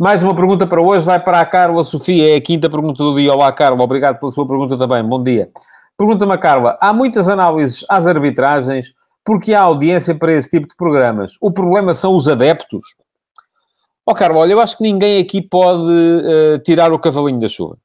Mais 0.00 0.22
uma 0.22 0.34
pergunta 0.34 0.66
para 0.66 0.80
hoje, 0.80 1.04
vai 1.04 1.20
para 1.22 1.40
a 1.40 1.44
Carla 1.44 1.84
Sofia, 1.84 2.32
é 2.32 2.36
a 2.36 2.40
quinta 2.40 2.70
pergunta 2.70 3.04
do 3.04 3.14
dia. 3.16 3.34
Olá, 3.34 3.52
Carla, 3.52 3.84
obrigado 3.84 4.18
pela 4.18 4.32
sua 4.32 4.48
pergunta 4.48 4.74
também. 4.78 5.04
Bom 5.04 5.22
dia. 5.22 5.50
Pergunta-me 5.94 6.32
a 6.32 6.38
Carla, 6.38 6.78
há 6.80 6.90
muitas 6.90 7.28
análises 7.28 7.84
às 7.86 8.06
arbitragens 8.06 8.94
porque 9.22 9.52
há 9.52 9.60
audiência 9.60 10.14
para 10.14 10.32
esse 10.32 10.48
tipo 10.52 10.66
de 10.68 10.74
programas. 10.74 11.32
O 11.38 11.52
problema 11.52 11.92
são 11.92 12.16
os 12.16 12.26
adeptos? 12.26 12.94
Ó 14.06 14.12
oh, 14.12 14.14
Carla, 14.14 14.38
olha, 14.38 14.52
eu 14.52 14.60
acho 14.62 14.78
que 14.78 14.82
ninguém 14.82 15.20
aqui 15.20 15.42
pode 15.42 15.92
uh, 15.92 16.58
tirar 16.64 16.94
o 16.94 16.98
cavalinho 16.98 17.38
da 17.38 17.48
chuva. 17.50 17.76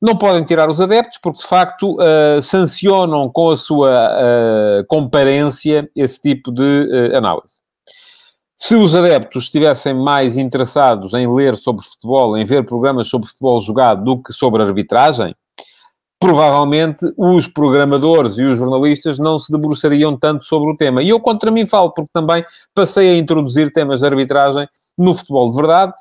Não 0.00 0.16
podem 0.16 0.44
tirar 0.44 0.70
os 0.70 0.80
adeptos 0.80 1.18
porque, 1.20 1.40
de 1.40 1.48
facto, 1.48 1.96
uh, 1.96 2.40
sancionam 2.40 3.28
com 3.28 3.50
a 3.50 3.56
sua 3.56 4.12
uh, 4.12 4.86
comparência 4.86 5.90
esse 5.96 6.20
tipo 6.20 6.52
de 6.52 7.10
análise. 7.16 7.65
Se 8.56 8.74
os 8.74 8.94
adeptos 8.94 9.44
estivessem 9.44 9.92
mais 9.92 10.38
interessados 10.38 11.12
em 11.12 11.30
ler 11.32 11.56
sobre 11.56 11.84
futebol, 11.84 12.36
em 12.38 12.44
ver 12.44 12.64
programas 12.64 13.06
sobre 13.06 13.28
futebol 13.28 13.60
jogado 13.60 14.02
do 14.02 14.22
que 14.22 14.32
sobre 14.32 14.62
arbitragem, 14.62 15.36
provavelmente 16.18 17.04
os 17.18 17.46
programadores 17.46 18.38
e 18.38 18.44
os 18.44 18.56
jornalistas 18.56 19.18
não 19.18 19.38
se 19.38 19.52
debruçariam 19.52 20.16
tanto 20.16 20.44
sobre 20.44 20.72
o 20.72 20.76
tema. 20.76 21.02
E 21.02 21.10
eu 21.10 21.20
contra 21.20 21.50
mim 21.50 21.66
falo, 21.66 21.92
porque 21.92 22.10
também 22.14 22.42
passei 22.74 23.10
a 23.10 23.18
introduzir 23.18 23.70
temas 23.70 24.00
de 24.00 24.06
arbitragem 24.06 24.66
no 24.96 25.12
futebol 25.12 25.50
de 25.50 25.56
verdade. 25.56 25.92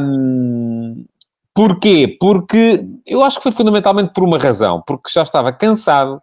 Um, 0.00 1.04
porquê? 1.54 2.16
Porque 2.18 2.84
eu 3.06 3.22
acho 3.22 3.36
que 3.36 3.44
foi 3.44 3.52
fundamentalmente 3.52 4.12
por 4.12 4.24
uma 4.24 4.36
razão, 4.36 4.82
porque 4.84 5.08
já 5.12 5.22
estava 5.22 5.52
cansado, 5.52 6.20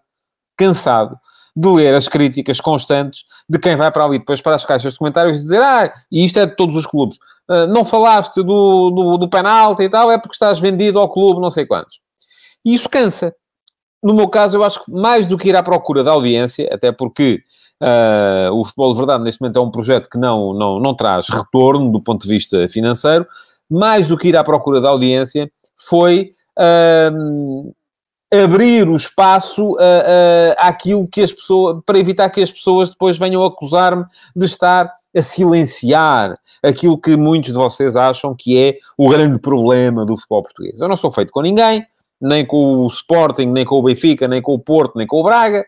cansado 0.57 1.17
de 1.55 1.67
ler 1.67 1.93
as 1.93 2.07
críticas 2.07 2.61
constantes 2.61 3.25
de 3.47 3.59
quem 3.59 3.75
vai 3.75 3.91
para 3.91 4.05
ali 4.05 4.19
depois 4.19 4.41
para 4.41 4.55
as 4.55 4.65
caixas 4.65 4.93
de 4.93 4.99
comentários 4.99 5.37
dizer, 5.37 5.61
ah, 5.61 5.91
e 6.11 6.25
isto 6.25 6.39
é 6.39 6.45
de 6.45 6.55
todos 6.55 6.75
os 6.75 6.85
clubes, 6.85 7.17
uh, 7.49 7.67
não 7.67 7.83
falaste 7.83 8.41
do, 8.41 8.89
do, 8.89 9.17
do 9.17 9.29
penalti 9.29 9.83
e 9.83 9.89
tal, 9.89 10.11
é 10.11 10.17
porque 10.17 10.33
estás 10.33 10.59
vendido 10.59 10.99
ao 10.99 11.09
clube, 11.09 11.41
não 11.41 11.51
sei 11.51 11.65
quantos. 11.65 11.99
E 12.63 12.73
isso 12.73 12.89
cansa. 12.89 13.35
No 14.03 14.13
meu 14.13 14.27
caso, 14.27 14.57
eu 14.57 14.63
acho 14.63 14.83
que 14.83 14.91
mais 14.91 15.27
do 15.27 15.37
que 15.37 15.49
ir 15.49 15.55
à 15.55 15.61
procura 15.61 16.03
da 16.03 16.11
audiência, 16.11 16.69
até 16.71 16.91
porque 16.91 17.43
uh, 17.81 18.53
o 18.53 18.63
Futebol 18.63 18.93
de 18.93 18.97
Verdade 18.97 19.23
neste 19.23 19.41
momento 19.41 19.59
é 19.59 19.61
um 19.61 19.71
projeto 19.71 20.09
que 20.09 20.17
não, 20.17 20.53
não, 20.53 20.79
não 20.79 20.95
traz 20.95 21.27
retorno 21.29 21.91
do 21.91 22.01
ponto 22.01 22.21
de 22.21 22.27
vista 22.27 22.67
financeiro, 22.67 23.27
mais 23.69 24.07
do 24.07 24.17
que 24.17 24.29
ir 24.29 24.37
à 24.37 24.43
procura 24.43 24.81
da 24.81 24.89
audiência, 24.89 25.51
foi 25.77 26.31
uh, 26.57 27.73
abrir 28.31 28.87
o 28.87 28.95
espaço 28.95 29.71
uh, 29.71 29.75
uh, 29.75 30.55
àquilo 30.57 31.07
que 31.07 31.21
as 31.21 31.31
pessoas, 31.31 31.81
para 31.85 31.99
evitar 31.99 32.29
que 32.29 32.41
as 32.41 32.49
pessoas 32.49 32.91
depois 32.91 33.17
venham 33.17 33.43
acusar-me 33.43 34.05
de 34.35 34.45
estar 34.45 34.91
a 35.13 35.21
silenciar 35.21 36.39
aquilo 36.63 36.97
que 36.97 37.17
muitos 37.17 37.51
de 37.51 37.57
vocês 37.57 37.97
acham 37.97 38.33
que 38.33 38.57
é 38.57 38.77
o 38.97 39.09
grande 39.09 39.39
problema 39.41 40.05
do 40.05 40.15
futebol 40.15 40.43
português. 40.43 40.79
Eu 40.79 40.87
não 40.87 40.95
estou 40.95 41.11
feito 41.11 41.31
com 41.31 41.41
ninguém, 41.41 41.85
nem 42.21 42.45
com 42.45 42.85
o 42.85 42.87
Sporting, 42.87 43.47
nem 43.47 43.65
com 43.65 43.75
o 43.75 43.83
Benfica, 43.83 44.25
nem 44.27 44.41
com 44.41 44.53
o 44.53 44.59
Porto, 44.59 44.97
nem 44.97 45.05
com 45.05 45.19
o 45.19 45.23
Braga. 45.23 45.65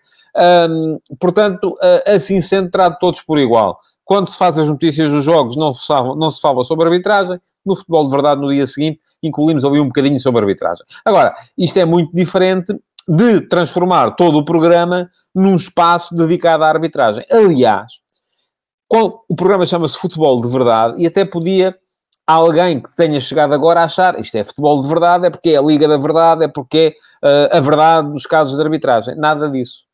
Um, 0.69 0.97
portanto, 1.19 1.77
assim 2.05 2.39
sendo, 2.39 2.71
trato 2.71 2.97
todos 2.99 3.21
por 3.21 3.37
igual. 3.37 3.77
Quando 4.05 4.29
se 4.29 4.37
faz 4.37 4.57
as 4.57 4.69
notícias 4.69 5.11
dos 5.11 5.25
jogos, 5.25 5.57
não 5.57 5.73
se 5.73 5.85
fala, 5.85 6.15
não 6.15 6.31
se 6.31 6.39
fala 6.39 6.63
sobre 6.63 6.85
arbitragem. 6.85 7.37
No 7.65 7.75
futebol 7.75 8.05
de 8.05 8.11
verdade, 8.11 8.41
no 8.41 8.49
dia 8.49 8.67
seguinte, 8.67 8.99
incluímos 9.21 9.63
ali 9.63 9.79
um 9.79 9.87
bocadinho 9.87 10.19
sobre 10.19 10.41
arbitragem. 10.41 10.85
Agora, 11.05 11.33
isto 11.57 11.77
é 11.79 11.85
muito 11.85 12.13
diferente 12.13 12.73
de 13.07 13.41
transformar 13.47 14.11
todo 14.11 14.37
o 14.37 14.45
programa 14.45 15.09
num 15.33 15.55
espaço 15.55 16.13
dedicado 16.15 16.63
à 16.63 16.69
arbitragem. 16.69 17.25
Aliás, 17.31 17.93
o 18.89 19.35
programa 19.35 19.65
chama-se 19.65 19.97
Futebol 19.97 20.39
de 20.39 20.47
Verdade 20.47 21.01
e 21.01 21.07
até 21.07 21.25
podia 21.25 21.75
alguém 22.25 22.79
que 22.79 22.95
tenha 22.95 23.19
chegado 23.19 23.53
agora 23.53 23.81
a 23.81 23.85
achar 23.85 24.19
isto 24.19 24.35
é 24.35 24.43
futebol 24.43 24.81
de 24.81 24.87
verdade, 24.87 25.27
é 25.27 25.29
porque 25.29 25.49
é 25.49 25.57
a 25.57 25.61
Liga 25.61 25.87
da 25.87 25.97
Verdade, 25.97 26.45
é 26.45 26.47
porque 26.47 26.95
é 27.21 27.53
uh, 27.53 27.57
a 27.57 27.59
verdade 27.59 28.11
dos 28.11 28.25
casos 28.25 28.55
de 28.55 28.61
arbitragem. 28.61 29.15
Nada 29.15 29.49
disso. 29.49 29.85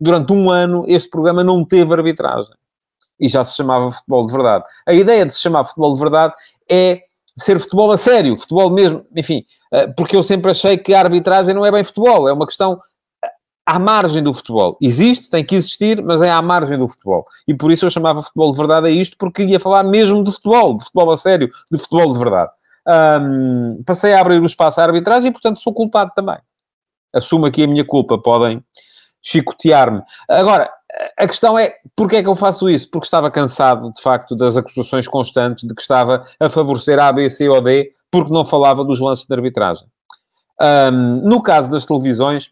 Durante 0.00 0.32
um 0.32 0.50
ano, 0.50 0.84
este 0.86 1.10
programa 1.10 1.44
não 1.44 1.64
teve 1.64 1.92
arbitragem. 1.92 2.54
E 3.18 3.28
já 3.28 3.44
se 3.44 3.54
chamava 3.56 3.88
futebol 3.90 4.26
de 4.26 4.32
verdade. 4.32 4.64
A 4.86 4.92
ideia 4.92 5.24
de 5.24 5.32
se 5.32 5.40
chamar 5.40 5.64
futebol 5.64 5.92
de 5.92 6.00
verdade 6.00 6.34
é 6.70 7.02
ser 7.36 7.58
futebol 7.58 7.90
a 7.90 7.96
sério, 7.96 8.36
futebol 8.36 8.70
mesmo, 8.70 9.04
enfim, 9.14 9.44
eh, 9.72 9.86
porque 9.88 10.16
eu 10.16 10.22
sempre 10.22 10.50
achei 10.50 10.76
que 10.78 10.94
a 10.94 11.00
arbitragem 11.00 11.54
não 11.54 11.66
é 11.66 11.70
bem 11.70 11.82
futebol, 11.82 12.28
é 12.28 12.32
uma 12.32 12.46
questão 12.46 12.78
eh, 13.24 13.28
à 13.66 13.78
margem 13.78 14.22
do 14.22 14.32
futebol. 14.32 14.76
Existe, 14.80 15.28
tem 15.30 15.44
que 15.44 15.56
existir, 15.56 16.02
mas 16.02 16.22
é 16.22 16.30
à 16.30 16.40
margem 16.40 16.78
do 16.78 16.86
futebol. 16.86 17.24
E 17.46 17.54
por 17.54 17.72
isso 17.72 17.84
eu 17.84 17.90
chamava 17.90 18.22
futebol 18.22 18.52
de 18.52 18.58
verdade 18.58 18.86
a 18.86 18.90
isto, 18.90 19.16
porque 19.18 19.42
ia 19.42 19.58
falar 19.58 19.82
mesmo 19.82 20.22
de 20.22 20.30
futebol, 20.30 20.76
de 20.76 20.84
futebol 20.84 21.10
a 21.10 21.16
sério, 21.16 21.50
de 21.70 21.78
futebol 21.78 22.12
de 22.12 22.18
verdade. 22.18 22.50
Um, 22.86 23.82
passei 23.84 24.12
a 24.12 24.20
abrir 24.20 24.40
o 24.40 24.46
espaço 24.46 24.80
à 24.80 24.84
arbitragem 24.84 25.30
e, 25.30 25.32
portanto, 25.32 25.60
sou 25.60 25.72
culpado 25.72 26.12
também. 26.14 26.36
Assumo 27.12 27.46
aqui 27.46 27.64
a 27.64 27.66
minha 27.66 27.84
culpa, 27.84 28.18
podem 28.18 28.62
chicotear-me. 29.22 30.02
Agora, 30.28 30.70
a 31.16 31.26
questão 31.26 31.58
é, 31.58 31.74
porquê 31.96 32.16
é 32.16 32.22
que 32.22 32.28
eu 32.28 32.34
faço 32.34 32.68
isso? 32.68 32.88
Porque 32.90 33.06
estava 33.06 33.30
cansado, 33.30 33.90
de 33.92 34.00
facto, 34.00 34.36
das 34.36 34.56
acusações 34.56 35.08
constantes 35.08 35.66
de 35.66 35.74
que 35.74 35.82
estava 35.82 36.22
a 36.38 36.48
favorecer 36.48 36.98
a, 36.98 37.12
B, 37.12 37.28
C 37.30 37.48
ou 37.48 37.60
D, 37.60 37.90
porque 38.10 38.32
não 38.32 38.44
falava 38.44 38.84
dos 38.84 39.00
lances 39.00 39.26
de 39.26 39.34
arbitragem. 39.34 39.86
Um, 40.60 41.28
no 41.28 41.42
caso 41.42 41.70
das 41.70 41.84
televisões 41.84 42.50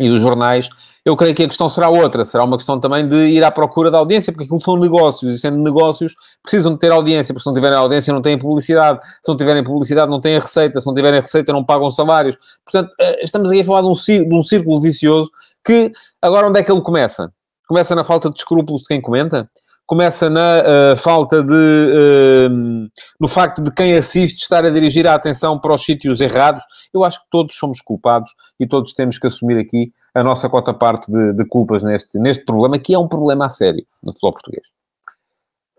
e 0.00 0.08
dos 0.08 0.20
jornais, 0.20 0.68
eu 1.04 1.16
creio 1.16 1.34
que 1.34 1.42
a 1.42 1.48
questão 1.48 1.68
será 1.68 1.88
outra. 1.88 2.24
Será 2.24 2.44
uma 2.44 2.56
questão 2.56 2.78
também 2.78 3.06
de 3.06 3.16
ir 3.16 3.42
à 3.42 3.50
procura 3.50 3.90
da 3.90 3.98
audiência, 3.98 4.32
porque 4.32 4.44
aquilo 4.44 4.60
são 4.60 4.76
negócios, 4.76 5.34
e 5.34 5.38
sendo 5.38 5.58
negócios, 5.58 6.14
precisam 6.42 6.72
de 6.72 6.78
ter 6.78 6.92
audiência, 6.92 7.32
porque 7.32 7.44
se 7.44 7.48
não 7.48 7.54
tiverem 7.54 7.78
audiência 7.78 8.12
não 8.12 8.22
têm 8.22 8.38
publicidade, 8.38 9.00
se 9.02 9.28
não 9.28 9.36
tiverem 9.36 9.64
publicidade 9.64 10.10
não 10.10 10.20
têm 10.20 10.38
receita, 10.38 10.80
se 10.80 10.86
não 10.86 10.94
tiverem 10.94 11.20
receita 11.20 11.52
não 11.52 11.64
pagam 11.64 11.90
salários. 11.90 12.36
Portanto, 12.64 12.92
eh, 13.00 13.24
estamos 13.24 13.50
aqui 13.50 13.60
a 13.60 13.64
falar 13.64 13.80
de 13.82 13.88
um, 13.88 13.92
de 13.92 14.34
um 14.34 14.42
círculo 14.42 14.80
vicioso 14.80 15.30
que, 15.64 15.92
agora 16.22 16.48
onde 16.48 16.60
é 16.60 16.62
que 16.62 16.70
ele 16.70 16.80
começa? 16.80 17.32
Começa 17.66 17.94
na 17.94 18.04
falta 18.04 18.30
de 18.30 18.36
escrúpulos 18.36 18.82
de 18.82 18.88
quem 18.88 19.00
comenta? 19.00 19.48
Começa 19.86 20.28
na 20.28 20.62
uh, 20.92 20.96
falta 20.96 21.42
de... 21.42 21.52
Uh, 21.52 22.88
no 23.18 23.28
facto 23.28 23.62
de 23.62 23.72
quem 23.72 23.94
assiste 23.94 24.42
estar 24.42 24.64
a 24.64 24.70
dirigir 24.70 25.06
a 25.06 25.14
atenção 25.14 25.58
para 25.58 25.72
os 25.72 25.82
sítios 25.82 26.20
errados? 26.20 26.62
Eu 26.92 27.04
acho 27.04 27.20
que 27.20 27.26
todos 27.30 27.56
somos 27.56 27.80
culpados 27.80 28.32
e 28.60 28.66
todos 28.66 28.92
temos 28.92 29.18
que 29.18 29.26
assumir 29.26 29.58
aqui 29.58 29.92
a 30.14 30.22
nossa 30.22 30.48
cota 30.48 30.74
parte 30.74 31.10
de, 31.10 31.32
de 31.32 31.44
culpas 31.46 31.82
neste, 31.82 32.18
neste 32.18 32.44
problema, 32.44 32.78
que 32.78 32.94
é 32.94 32.98
um 32.98 33.08
problema 33.08 33.46
a 33.46 33.50
sério 33.50 33.84
no 34.02 34.12
futebol 34.12 34.32
português. 34.32 34.68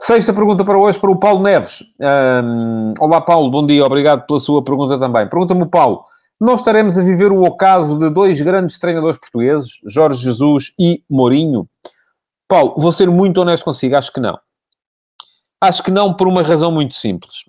Sexta 0.01 0.31
pergunta 0.31 0.63
para 0.63 0.77
hoje 0.77 0.98
para 0.98 1.12
o 1.12 1.19
Paulo 1.19 1.43
Neves. 1.43 1.84
Um, 2.00 2.93
olá, 3.01 3.19
Paulo, 3.19 3.51
bom 3.51 3.65
dia, 3.67 3.86
obrigado 3.86 4.25
pela 4.25 4.39
sua 4.39 4.63
pergunta 4.63 4.98
também. 4.98 5.27
Pergunta-me 5.27 5.65
Paulo: 5.65 6.05
não 6.39 6.55
estaremos 6.55 6.98
a 6.98 7.03
viver 7.03 7.31
o 7.31 7.43
ocaso 7.43 7.98
de 7.98 8.10
dois 8.10 8.39
grandes 8.39 8.79
treinadores 8.79 9.19
portugueses, 9.19 9.79
Jorge 9.86 10.24
Jesus 10.24 10.74
e 10.79 11.03
Mourinho? 11.10 11.67
Paulo, 12.48 12.74
vou 12.77 12.91
ser 12.91 13.10
muito 13.10 13.41
honesto 13.41 13.63
consigo, 13.63 13.96
acho 13.96 14.12
que 14.12 14.19
não. 14.19 14.39
Acho 15.62 15.84
que 15.84 15.91
não 15.91 16.13
por 16.13 16.27
uma 16.27 16.41
razão 16.41 16.72
muito 16.72 16.93
simples. 16.93 17.43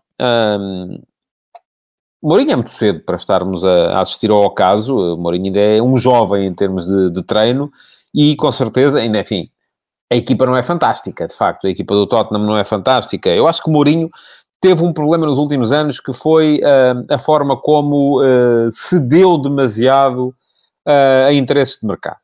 Mourinho 2.23 2.53
é 2.53 2.57
muito 2.57 2.71
cedo 2.71 3.01
para 3.01 3.17
estarmos 3.17 3.65
a, 3.65 3.93
a 3.93 4.01
assistir 4.01 4.31
ao 4.31 4.43
ocaso. 4.43 4.95
O 4.95 5.17
Mourinho 5.17 5.47
ainda 5.47 5.61
é 5.61 5.81
um 5.81 5.97
jovem 5.97 6.47
em 6.47 6.55
termos 6.55 6.85
de, 6.87 7.11
de 7.11 7.23
treino 7.23 7.71
e, 8.13 8.37
com 8.37 8.51
certeza, 8.53 8.99
ainda, 8.99 9.21
enfim, 9.21 9.49
a 10.13 10.17
equipa 10.17 10.45
não 10.45 10.57
é 10.57 10.63
fantástica, 10.63 11.27
de 11.27 11.35
facto. 11.35 11.67
A 11.67 11.71
equipa 11.71 11.95
do 11.95 12.07
Tottenham 12.07 12.45
não 12.45 12.59
é 12.59 12.65
fantástica. 12.65 13.31
Eu 13.31 13.47
acho 13.47 13.63
que 13.63 13.71
Mourinho 13.71 14.11
teve 14.61 14.85
um 14.85 14.93
problema 14.93 15.27
nos 15.27 15.39
últimos 15.39 15.73
anos 15.73 15.99
que 15.99 16.13
foi 16.13 16.61
uh, 16.61 17.13
a 17.13 17.19
forma 17.19 17.57
como 17.57 18.21
uh, 18.21 18.71
cedeu 18.71 19.39
demasiado 19.39 20.35
uh, 20.87 21.29
a 21.29 21.33
interesses 21.33 21.81
de 21.81 21.87
mercado. 21.87 22.19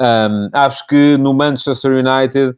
Um, 0.00 0.48
acho 0.52 0.86
que 0.86 1.16
no 1.18 1.32
Manchester 1.34 1.92
United 1.92 2.56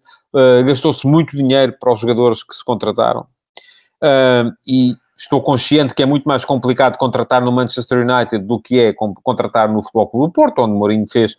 gastou-se 0.66 1.06
muito 1.06 1.34
dinheiro 1.34 1.74
para 1.80 1.92
os 1.92 2.00
jogadores 2.00 2.42
que 2.44 2.54
se 2.54 2.62
contrataram. 2.62 3.26
e 4.66 4.94
estou 5.16 5.40
consciente 5.40 5.94
que 5.94 6.02
é 6.02 6.06
muito 6.06 6.24
mais 6.24 6.44
complicado 6.44 6.98
contratar 6.98 7.40
no 7.40 7.50
Manchester 7.50 8.06
United 8.06 8.44
do 8.44 8.60
que 8.60 8.78
é 8.78 8.92
contratar 9.22 9.72
no 9.72 9.80
Futebol 9.80 10.08
Clube 10.08 10.26
do 10.26 10.32
Porto, 10.32 10.58
onde 10.60 10.74
Mourinho 10.74 11.06
fez 11.10 11.36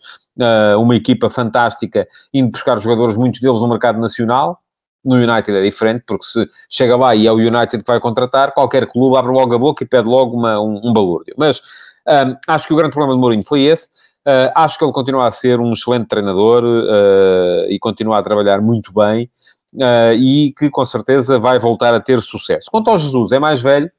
uma 0.80 0.96
equipa 0.96 1.30
fantástica, 1.30 2.08
indo 2.34 2.50
buscar 2.50 2.76
jogadores, 2.78 3.14
muitos 3.14 3.40
deles 3.40 3.60
no 3.60 3.68
mercado 3.68 4.00
nacional, 4.00 4.58
no 5.04 5.16
United 5.16 5.56
é 5.56 5.62
diferente, 5.62 6.02
porque 6.06 6.24
se 6.24 6.48
chega 6.68 6.96
lá 6.96 7.14
e 7.14 7.26
é 7.26 7.32
o 7.32 7.36
United 7.36 7.82
que 7.82 7.90
vai 7.90 8.00
contratar, 8.00 8.52
qualquer 8.52 8.86
clube 8.86 9.16
abre 9.16 9.32
logo 9.32 9.54
a 9.54 9.58
boca 9.58 9.84
e 9.84 9.86
pede 9.86 10.08
logo 10.08 10.36
uma, 10.36 10.60
um, 10.60 10.88
um 10.88 10.92
balúrdio. 10.92 11.34
Mas 11.36 11.60
um, 12.06 12.36
acho 12.46 12.66
que 12.66 12.72
o 12.72 12.76
grande 12.76 12.92
problema 12.92 13.14
de 13.14 13.20
Mourinho 13.20 13.44
foi 13.44 13.62
esse. 13.62 13.88
Uh, 14.26 14.52
acho 14.54 14.76
que 14.76 14.84
ele 14.84 14.92
continua 14.92 15.26
a 15.26 15.30
ser 15.30 15.58
um 15.58 15.72
excelente 15.72 16.06
treinador 16.06 16.62
uh, 16.62 17.70
e 17.70 17.78
continua 17.78 18.18
a 18.18 18.22
trabalhar 18.22 18.60
muito 18.60 18.92
bem 18.92 19.30
uh, 19.74 20.12
e 20.12 20.52
que 20.58 20.68
com 20.68 20.84
certeza 20.84 21.38
vai 21.38 21.58
voltar 21.58 21.94
a 21.94 22.00
ter 22.00 22.20
sucesso. 22.20 22.70
Quanto 22.70 22.90
ao 22.90 22.98
Jesus, 22.98 23.32
é 23.32 23.38
mais 23.38 23.62
velho, 23.62 23.90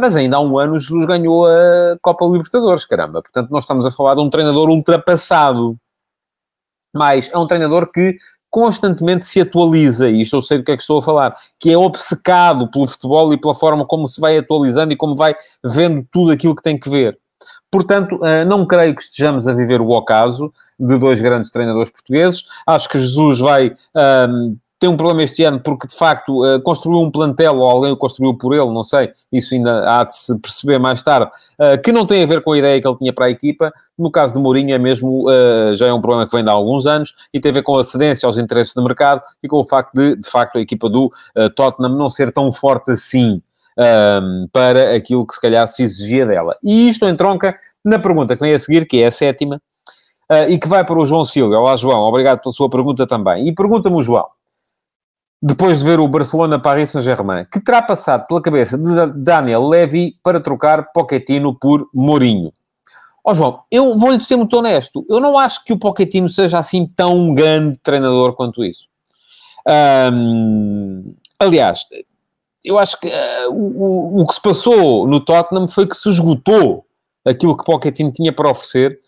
mas 0.00 0.16
ainda 0.16 0.36
há 0.36 0.40
um 0.40 0.58
ano 0.58 0.78
Jesus 0.78 1.06
ganhou 1.06 1.46
a 1.46 1.96
Copa 2.02 2.26
Libertadores, 2.26 2.84
caramba. 2.84 3.22
Portanto, 3.22 3.48
nós 3.48 3.62
estamos 3.62 3.86
a 3.86 3.90
falar 3.90 4.16
de 4.16 4.20
um 4.20 4.28
treinador 4.28 4.68
ultrapassado. 4.68 5.78
Mas 6.94 7.30
é 7.32 7.38
um 7.38 7.46
treinador 7.46 7.90
que 7.90 8.18
constantemente 8.50 9.24
se 9.24 9.40
atualiza, 9.40 10.08
e 10.08 10.22
isto 10.22 10.36
eu 10.36 10.40
sei 10.40 10.58
do 10.58 10.64
que 10.64 10.72
é 10.72 10.76
que 10.76 10.82
estou 10.82 10.98
a 10.98 11.02
falar, 11.02 11.34
que 11.58 11.70
é 11.70 11.76
obcecado 11.76 12.70
pelo 12.70 12.88
futebol 12.88 13.32
e 13.32 13.38
pela 13.38 13.54
forma 13.54 13.84
como 13.86 14.08
se 14.08 14.20
vai 14.20 14.38
atualizando 14.38 14.92
e 14.92 14.96
como 14.96 15.14
vai 15.14 15.34
vendo 15.64 16.06
tudo 16.10 16.32
aquilo 16.32 16.56
que 16.56 16.62
tem 16.62 16.78
que 16.78 16.88
ver. 16.88 17.18
Portanto, 17.70 18.18
eh, 18.24 18.44
não 18.44 18.66
creio 18.66 18.94
que 18.94 19.02
estejamos 19.02 19.46
a 19.46 19.52
viver 19.52 19.80
o 19.80 19.90
ocaso 19.90 20.50
de 20.80 20.96
dois 20.98 21.20
grandes 21.20 21.50
treinadores 21.50 21.90
portugueses. 21.90 22.44
Acho 22.66 22.88
que 22.88 22.98
Jesus 22.98 23.40
vai 23.40 23.74
ehm, 23.94 24.56
tem 24.78 24.88
um 24.88 24.96
problema 24.96 25.22
este 25.22 25.42
ano 25.42 25.60
porque, 25.60 25.88
de 25.88 25.96
facto, 25.96 26.44
uh, 26.44 26.60
construiu 26.62 27.00
um 27.00 27.10
plantel, 27.10 27.56
ou 27.56 27.68
alguém 27.68 27.90
o 27.90 27.96
construiu 27.96 28.34
por 28.34 28.54
ele, 28.54 28.70
não 28.72 28.84
sei, 28.84 29.10
isso 29.32 29.54
ainda 29.54 29.98
há 29.98 30.04
de 30.04 30.14
se 30.14 30.38
perceber 30.38 30.78
mais 30.78 31.02
tarde, 31.02 31.30
uh, 31.58 31.80
que 31.82 31.90
não 31.90 32.06
tem 32.06 32.22
a 32.22 32.26
ver 32.26 32.42
com 32.42 32.52
a 32.52 32.58
ideia 32.58 32.80
que 32.80 32.86
ele 32.86 32.96
tinha 32.98 33.12
para 33.12 33.26
a 33.26 33.30
equipa. 33.30 33.72
No 33.98 34.10
caso 34.10 34.32
de 34.34 34.38
Mourinho 34.38 34.72
é 34.72 34.78
mesmo, 34.78 35.28
uh, 35.28 35.74
já 35.74 35.88
é 35.88 35.92
um 35.92 36.00
problema 36.00 36.28
que 36.28 36.34
vem 36.34 36.44
de 36.44 36.50
há 36.50 36.52
alguns 36.52 36.86
anos, 36.86 37.12
e 37.34 37.40
tem 37.40 37.50
a 37.50 37.54
ver 37.54 37.62
com 37.62 37.76
a 37.76 37.82
cedência 37.82 38.26
aos 38.26 38.38
interesses 38.38 38.72
de 38.72 38.80
mercado 38.80 39.20
e 39.42 39.48
com 39.48 39.56
o 39.56 39.64
facto 39.64 39.92
de, 39.94 40.16
de 40.16 40.30
facto, 40.30 40.58
a 40.58 40.60
equipa 40.60 40.88
do 40.88 41.10
Tottenham 41.56 41.96
não 41.96 42.08
ser 42.08 42.32
tão 42.32 42.52
forte 42.52 42.92
assim 42.92 43.42
ehm, 43.76 44.46
para 44.52 44.94
aquilo 44.94 45.26
que 45.26 45.34
se 45.34 45.40
calhar 45.40 45.66
se 45.66 45.82
exigia 45.82 46.26
dela. 46.26 46.56
E 46.62 46.88
isto 46.88 47.06
entronca 47.06 47.56
na 47.84 47.98
pergunta 47.98 48.36
que 48.36 48.42
vem 48.42 48.54
a 48.54 48.58
seguir, 48.58 48.86
que 48.86 49.02
é 49.02 49.06
a 49.06 49.10
sétima, 49.10 49.60
e 50.48 50.58
que 50.58 50.68
vai 50.68 50.84
para 50.84 50.98
o 50.98 51.06
João 51.06 51.24
Silva. 51.24 51.58
Olá, 51.58 51.76
João, 51.76 52.00
obrigado 52.00 52.40
pela 52.40 52.52
sua 52.52 52.68
pergunta 52.68 53.06
também. 53.06 53.48
E 53.48 53.54
pergunta-me 53.54 54.02
João, 54.02 54.26
depois 55.40 55.78
de 55.78 55.84
ver 55.84 56.00
o 56.00 56.08
Barcelona-Paris 56.08 56.90
Saint-Germain, 56.90 57.46
que 57.50 57.60
terá 57.60 57.80
passado 57.80 58.26
pela 58.26 58.42
cabeça 58.42 58.76
de 58.76 59.12
Daniel 59.14 59.66
Levy 59.66 60.16
para 60.22 60.40
trocar 60.40 60.92
Pochettino 60.92 61.54
por 61.54 61.88
Mourinho? 61.94 62.52
Ó 63.24 63.34
João, 63.34 63.60
eu 63.70 63.96
vou-lhe 63.96 64.20
ser 64.20 64.36
muito 64.36 64.56
honesto. 64.56 65.04
Eu 65.08 65.20
não 65.20 65.38
acho 65.38 65.62
que 65.64 65.72
o 65.72 65.78
Pochettino 65.78 66.28
seja 66.28 66.58
assim 66.58 66.86
tão 66.86 67.34
grande 67.34 67.78
treinador 67.82 68.34
quanto 68.34 68.64
isso. 68.64 68.88
Aliás, 71.38 71.80
eu 72.64 72.78
acho 72.78 72.98
que 73.00 73.08
uh, 73.08 73.50
o, 73.50 74.22
o, 74.22 74.26
que 74.26 74.34
se 74.34 74.42
passou 74.42 75.06
no 75.06 75.20
Tottenham 75.20 75.68
foi 75.68 75.86
que 75.86 75.96
se 75.96 76.08
esgotou 76.08 76.84
aquilo 77.24 77.56
que 77.56 77.64
Pochettino 77.64 78.12
tinha 78.12 78.32
para 78.32 78.50
oferecer 78.50 78.98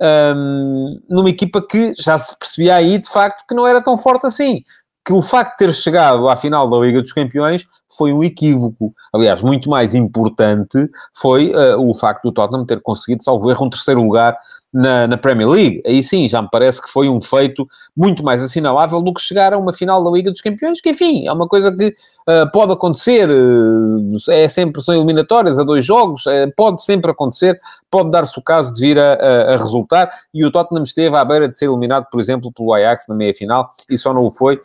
um, 0.00 1.00
numa 1.08 1.28
equipa 1.28 1.60
que 1.60 1.94
já 1.98 2.16
se 2.16 2.38
percebia 2.38 2.76
aí, 2.76 2.98
de 2.98 3.08
facto, 3.08 3.44
que 3.46 3.54
não 3.54 3.66
era 3.66 3.82
tão 3.82 3.98
forte 3.98 4.26
assim. 4.26 4.62
Que 5.04 5.12
o 5.12 5.22
facto 5.22 5.52
de 5.52 5.66
ter 5.66 5.74
chegado 5.74 6.28
à 6.28 6.36
final 6.36 6.68
da 6.68 6.76
Liga 6.78 7.00
dos 7.00 7.12
Campeões 7.12 7.66
foi 7.96 8.12
um 8.12 8.22
equívoco. 8.22 8.94
Aliás, 9.12 9.42
muito 9.42 9.68
mais 9.68 9.94
importante 9.94 10.88
foi 11.14 11.52
uh, 11.52 11.80
o 11.80 11.94
facto 11.94 12.24
do 12.24 12.32
Tottenham 12.32 12.64
ter 12.64 12.80
conseguido, 12.80 13.22
salvo 13.22 13.50
erro, 13.50 13.66
um 13.66 13.70
terceiro 13.70 14.02
lugar 14.02 14.36
na, 14.72 15.06
na, 15.06 15.16
Premier 15.16 15.48
League. 15.48 15.82
Aí 15.84 16.02
sim, 16.02 16.28
já 16.28 16.40
me 16.40 16.48
parece 16.50 16.80
que 16.80 16.88
foi 16.88 17.08
um 17.08 17.20
feito 17.20 17.66
muito 17.96 18.22
mais 18.22 18.42
assinalável 18.42 19.02
do 19.02 19.12
que 19.12 19.20
chegar 19.20 19.52
a 19.52 19.58
uma 19.58 19.72
final 19.72 20.02
da 20.02 20.10
Liga 20.10 20.30
dos 20.30 20.40
Campeões, 20.40 20.80
que 20.80 20.90
enfim, 20.90 21.26
é 21.26 21.32
uma 21.32 21.48
coisa 21.48 21.76
que 21.76 21.88
uh, 21.88 22.50
pode 22.52 22.72
acontecer, 22.72 23.28
uh, 23.28 24.16
é 24.30 24.46
sempre, 24.48 24.80
são 24.80 24.94
eliminatórias 24.94 25.58
a 25.58 25.64
dois 25.64 25.84
jogos, 25.84 26.24
uh, 26.26 26.52
pode 26.56 26.82
sempre 26.82 27.10
acontecer, 27.10 27.58
pode 27.90 28.10
dar-se 28.10 28.38
o 28.38 28.42
caso 28.42 28.72
de 28.72 28.80
vir 28.80 28.98
a, 28.98 29.14
a, 29.14 29.54
a, 29.54 29.56
resultar, 29.56 30.10
e 30.32 30.44
o 30.44 30.52
Tottenham 30.52 30.84
esteve 30.84 31.16
à 31.16 31.24
beira 31.24 31.48
de 31.48 31.56
ser 31.56 31.66
eliminado, 31.66 32.06
por 32.10 32.20
exemplo, 32.20 32.52
pelo 32.52 32.72
Ajax 32.72 33.06
na 33.08 33.14
meia-final, 33.14 33.70
e 33.88 33.98
só 33.98 34.14
não 34.14 34.24
o 34.24 34.30
foi 34.30 34.60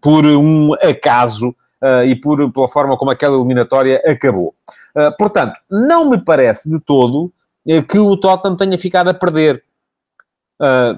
por 0.00 0.24
um 0.26 0.72
acaso 0.74 1.54
e 2.06 2.16
por, 2.16 2.50
pela 2.52 2.68
forma 2.68 2.96
como 2.96 3.10
aquela 3.10 3.36
eliminatória 3.36 4.02
acabou. 4.06 4.54
Portanto, 5.18 5.54
não 5.70 6.10
me 6.10 6.18
parece 6.18 6.68
de 6.68 6.80
todo 6.80 7.32
que 7.88 7.98
o 7.98 8.16
Tottenham 8.16 8.56
tenha 8.56 8.78
ficado 8.78 9.08
a 9.08 9.14
perder. 9.14 9.62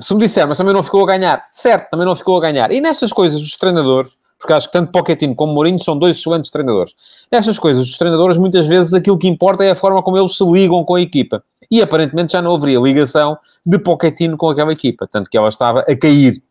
se 0.01 0.15
me 0.15 0.21
disser, 0.21 0.47
mas 0.47 0.57
também 0.57 0.73
não 0.73 0.83
ficou 0.83 1.03
a 1.03 1.07
ganhar. 1.07 1.47
Certo, 1.53 1.91
também 1.91 2.07
não 2.07 2.15
ficou 2.15 2.37
a 2.37 2.41
ganhar. 2.41 2.73
E 2.73 2.81
nestas 2.81 3.13
coisas, 3.13 3.41
os 3.41 3.57
treinadores, 3.57 4.17
porque 4.39 4.53
acho 4.53 4.67
que 4.69 4.73
tanto 4.73 4.93
Pochettino 4.93 5.35
como 5.35 5.53
Mourinho 5.53 5.83
são 5.83 5.99
dois 5.99 6.17
excelentes 6.17 6.51
treinadores. 6.51 6.95
Nestas 7.31 7.59
coisas, 7.59 7.87
os 7.87 7.99
treinadores, 7.99 8.37
muitas 8.37 8.67
vezes, 8.67 8.95
aquilo 8.95 9.19
que 9.19 9.29
importa 9.29 9.65
é 9.65 9.71
a 9.71 9.75
forma 9.75 10.03
como 10.03 10.17
eles 10.17 10.37
se 10.37 10.45
ligam 10.45 10.85
com 10.85 10.95
a 10.95 11.01
equipa. 11.01 11.43
E 11.71 11.83
aparentemente 11.83 12.33
já 12.33 12.43
não 12.43 12.55
haveria 12.55 12.79
ligação 12.79 13.39
de 13.67 13.79
Pochettino 13.79 14.37
com 14.37 14.49
aquela 14.49 14.73
equipa, 14.73 15.07
tanto 15.07 15.31
que 15.31 15.37
ela 15.37 15.49
estava 15.49 15.81
a 15.81 15.97
cair 15.97 16.43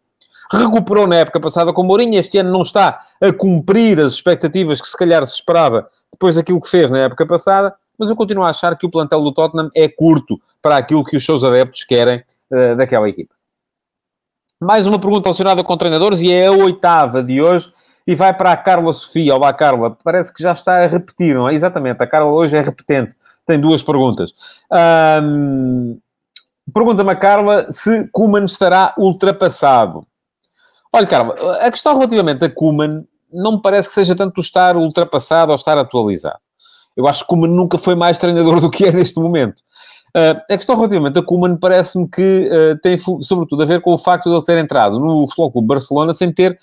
recuperou 0.52 1.06
na 1.06 1.18
época 1.18 1.40
passada 1.40 1.72
com 1.72 1.84
Mourinho, 1.84 2.18
este 2.18 2.40
ano 2.40 2.52
não 2.52 2.64
está 2.64 3.00
a 3.22 3.32
cumprir 3.32 4.00
as 4.00 4.14
expectativas 4.14 4.82
que 4.82 4.88
se 4.88 4.98
calhar 4.98 5.26
se 5.28 5.36
esperava 5.36 5.88
depois 6.12 6.36
daquilo 6.36 6.60
que 6.60 6.70
fez 6.70 6.90
na 6.90 7.00
época 7.00 7.26
passada, 7.26 7.76
mas 8.00 8.10
eu 8.10 8.16
continuo 8.16 8.46
a 8.46 8.50
achar 8.50 8.78
que 8.78 8.86
o 8.86 8.90
plantel 8.90 9.22
do 9.22 9.34
Tottenham 9.34 9.70
é 9.76 9.90
curto 9.90 10.40
para 10.62 10.78
aquilo 10.78 11.04
que 11.04 11.18
os 11.18 11.26
seus 11.26 11.44
adeptos 11.44 11.84
querem 11.84 12.24
uh, 12.52 12.76
daquela 12.78 13.10
equipa. 13.10 13.36
Mais 14.62 14.88
uma 14.88 15.00
pergunta 15.00 15.26
relacionada 15.26 15.64
com 15.64 15.78
treinadores 15.78 16.22
e 16.22 16.34
é 16.34 16.48
a 16.48 16.52
oitava 16.52 17.22
de 17.22 17.42
hoje 17.42 17.74
e 18.08 18.16
vai 18.16 18.34
para 18.34 18.52
a 18.52 18.58
Carla 18.58 18.92
Sofia. 18.92 19.36
Olá, 19.36 19.54
Carla. 19.54 19.96
Parece 20.04 20.34
que 20.34 20.42
já 20.42 20.52
está 20.54 20.84
a 20.84 20.88
repetir, 20.88 21.36
não 21.36 21.48
é? 21.48 21.54
Exatamente, 21.54 22.02
a 22.02 22.08
Carla 22.08 22.32
hoje 22.32 22.58
é 22.58 22.62
repetente. 22.62 23.16
Tem 23.46 23.60
duas 23.60 23.84
perguntas. 23.84 24.34
Um... 25.22 26.00
Pergunta-me 26.74 27.12
a 27.12 27.16
Carla 27.16 27.72
se 27.72 28.08
Kuman 28.12 28.46
estará 28.46 28.94
ultrapassado. 28.98 30.06
Olha, 30.94 31.08
Carlos, 31.08 31.36
a 31.62 31.70
questão 31.72 31.96
relativamente 31.96 32.44
a 32.44 32.50
Kuman 32.50 33.06
não 33.32 33.54
me 33.54 33.62
parece 33.62 33.90
que 33.90 33.96
seja 33.96 34.16
tanto 34.16 34.42
estar 34.42 34.76
ultrapassado 34.76 35.52
ou 35.52 35.56
estar 35.56 35.78
atualizado. 35.78 36.40
Eu 37.00 37.08
acho 37.08 37.24
que 37.24 37.30
Kuman 37.30 37.48
nunca 37.48 37.78
foi 37.78 37.96
mais 37.96 38.20
treinador 38.20 38.60
do 38.60 38.70
que 38.70 38.86
é 38.86 38.92
neste 38.92 39.20
momento. 39.20 39.60
Uh, 40.10 40.42
a 40.50 40.58
questão 40.58 40.76
relativamente 40.76 41.18
a 41.18 41.24
Kuman 41.24 41.56
parece-me 41.56 42.10
que 42.10 42.50
uh, 42.52 42.78
tem 42.82 42.98
sobretudo 43.22 43.64
a 43.64 43.66
ver 43.66 43.80
com 43.80 43.94
o 43.94 43.98
facto 43.98 44.30
de 44.30 44.36
ele 44.36 44.44
ter 44.44 44.58
entrado 44.58 45.00
no 45.00 45.26
Futebol 45.28 45.52
Clube 45.52 45.68
Barcelona 45.68 46.12
sem 46.12 46.34
ter 46.34 46.60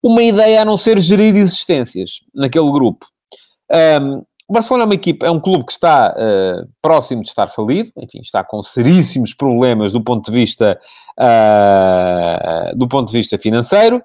uma 0.00 0.22
ideia 0.22 0.62
a 0.62 0.64
não 0.64 0.76
ser 0.76 1.00
gerir 1.00 1.34
existências 1.34 2.20
naquele 2.32 2.70
grupo. 2.70 3.06
Um, 4.00 4.22
o 4.48 4.52
Barcelona 4.52 4.84
é 4.84 4.86
uma 4.86 4.94
equipa, 4.94 5.26
é 5.26 5.30
um 5.30 5.40
clube 5.40 5.64
que 5.64 5.72
está 5.72 6.14
uh, 6.14 6.68
próximo 6.80 7.22
de 7.22 7.28
estar 7.28 7.48
falido, 7.48 7.90
enfim, 7.98 8.20
está 8.20 8.44
com 8.44 8.62
seríssimos 8.62 9.34
problemas 9.34 9.90
do 9.90 10.00
ponto 10.00 10.24
de 10.24 10.30
vista, 10.30 10.80
uh, 11.18 12.76
do 12.76 12.86
ponto 12.86 13.08
de 13.08 13.18
vista 13.18 13.36
financeiro, 13.38 13.98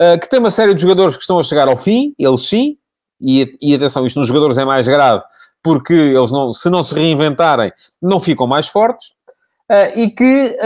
uh, 0.00 0.18
que 0.20 0.28
tem 0.28 0.38
uma 0.38 0.50
série 0.50 0.74
de 0.74 0.80
jogadores 0.80 1.16
que 1.16 1.22
estão 1.22 1.38
a 1.38 1.42
chegar 1.42 1.66
ao 1.66 1.76
fim, 1.76 2.14
eles 2.18 2.46
sim, 2.46 2.78
e, 3.22 3.56
e 3.60 3.74
atenção, 3.74 4.04
isto 4.04 4.18
nos 4.18 4.28
jogadores 4.28 4.58
é 4.58 4.64
mais 4.64 4.86
grave, 4.86 5.22
porque 5.62 5.92
eles 5.92 6.32
não, 6.32 6.52
se 6.52 6.68
não 6.68 6.82
se 6.82 6.94
reinventarem, 6.94 7.72
não 8.00 8.18
ficam 8.18 8.46
mais 8.46 8.68
fortes, 8.68 9.12
e 9.94 10.10
que 10.10 10.58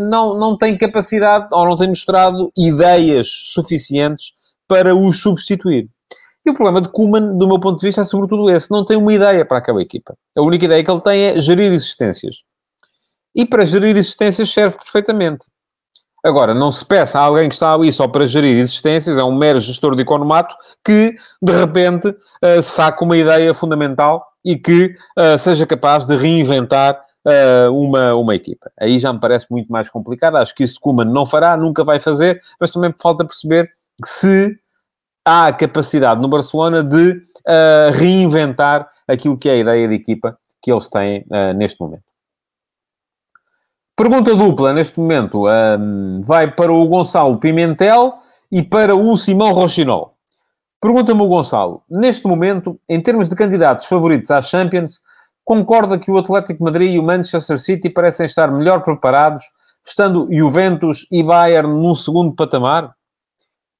não, 0.00 0.34
não 0.36 0.56
têm 0.58 0.76
capacidade 0.76 1.48
ou 1.52 1.64
não 1.64 1.76
têm 1.76 1.88
mostrado 1.88 2.50
ideias 2.56 3.28
suficientes 3.28 4.32
para 4.68 4.94
os 4.94 5.20
substituir. 5.20 5.88
E 6.44 6.50
o 6.50 6.54
problema 6.54 6.80
de 6.80 6.88
Kuman, 6.88 7.36
do 7.36 7.48
meu 7.48 7.58
ponto 7.58 7.80
de 7.80 7.86
vista, 7.86 8.02
é 8.02 8.04
sobretudo 8.04 8.50
esse. 8.50 8.70
Não 8.70 8.84
tem 8.84 8.96
uma 8.96 9.12
ideia 9.12 9.44
para 9.44 9.58
aquela 9.58 9.82
equipa. 9.82 10.16
A 10.36 10.42
única 10.42 10.64
ideia 10.64 10.84
que 10.84 10.90
ele 10.90 11.00
tem 11.00 11.24
é 11.24 11.40
gerir 11.40 11.72
existências. 11.72 12.42
E 13.34 13.44
para 13.44 13.64
gerir 13.64 13.96
existências 13.96 14.52
serve 14.52 14.76
perfeitamente. 14.76 15.46
Agora, 16.26 16.52
não 16.52 16.72
se 16.72 16.84
peça 16.84 17.20
a 17.20 17.22
alguém 17.22 17.48
que 17.48 17.54
está 17.54 17.72
ali 17.72 17.92
só 17.92 18.08
para 18.08 18.26
gerir 18.26 18.58
existências, 18.58 19.16
é 19.16 19.22
um 19.22 19.32
mero 19.32 19.60
gestor 19.60 19.94
de 19.94 20.02
economato, 20.02 20.56
que, 20.84 21.14
de 21.40 21.52
repente, 21.52 22.08
uh, 22.08 22.60
saca 22.60 23.04
uma 23.04 23.16
ideia 23.16 23.54
fundamental 23.54 24.26
e 24.44 24.56
que 24.56 24.96
uh, 25.16 25.38
seja 25.38 25.64
capaz 25.64 26.04
de 26.04 26.16
reinventar 26.16 27.00
uh, 27.24 27.72
uma, 27.72 28.12
uma 28.16 28.34
equipa. 28.34 28.72
Aí 28.80 28.98
já 28.98 29.12
me 29.12 29.20
parece 29.20 29.46
muito 29.48 29.70
mais 29.70 29.88
complicado. 29.88 30.36
Acho 30.36 30.52
que 30.52 30.64
isso 30.64 30.80
Kuman 30.80 31.04
não 31.04 31.24
fará, 31.24 31.56
nunca 31.56 31.84
vai 31.84 32.00
fazer, 32.00 32.40
mas 32.60 32.72
também 32.72 32.92
falta 33.00 33.24
perceber 33.24 33.70
se 34.04 34.58
há 35.24 35.46
a 35.46 35.52
capacidade 35.52 36.20
no 36.20 36.26
Barcelona 36.26 36.82
de 36.82 37.12
uh, 37.12 37.92
reinventar 37.92 38.90
aquilo 39.06 39.38
que 39.38 39.48
é 39.48 39.52
a 39.52 39.58
ideia 39.58 39.86
de 39.86 39.94
equipa 39.94 40.36
que 40.60 40.72
eles 40.72 40.88
têm 40.88 41.24
neste 41.56 41.80
momento. 41.80 42.02
Pergunta 43.96 44.36
dupla, 44.36 44.74
neste 44.74 45.00
momento, 45.00 45.46
um, 45.48 46.20
vai 46.20 46.50
para 46.50 46.70
o 46.70 46.86
Gonçalo 46.86 47.38
Pimentel 47.38 48.12
e 48.52 48.62
para 48.62 48.94
o 48.94 49.16
Simão 49.16 49.54
Rochinol. 49.54 50.14
Pergunta-me 50.78 51.22
o 51.22 51.26
Gonçalo, 51.26 51.82
neste 51.88 52.26
momento, 52.26 52.78
em 52.86 53.00
termos 53.00 53.26
de 53.26 53.34
candidatos 53.34 53.88
favoritos 53.88 54.30
à 54.30 54.42
Champions, 54.42 55.00
concorda 55.42 55.98
que 55.98 56.10
o 56.10 56.18
Atlético 56.18 56.62
Madrid 56.62 56.94
e 56.94 56.98
o 56.98 57.02
Manchester 57.02 57.58
City 57.58 57.88
parecem 57.88 58.26
estar 58.26 58.52
melhor 58.52 58.82
preparados, 58.82 59.42
estando 59.82 60.28
Juventus 60.30 61.06
e 61.10 61.22
Bayern 61.22 61.66
num 61.66 61.94
segundo 61.94 62.34
patamar? 62.34 62.94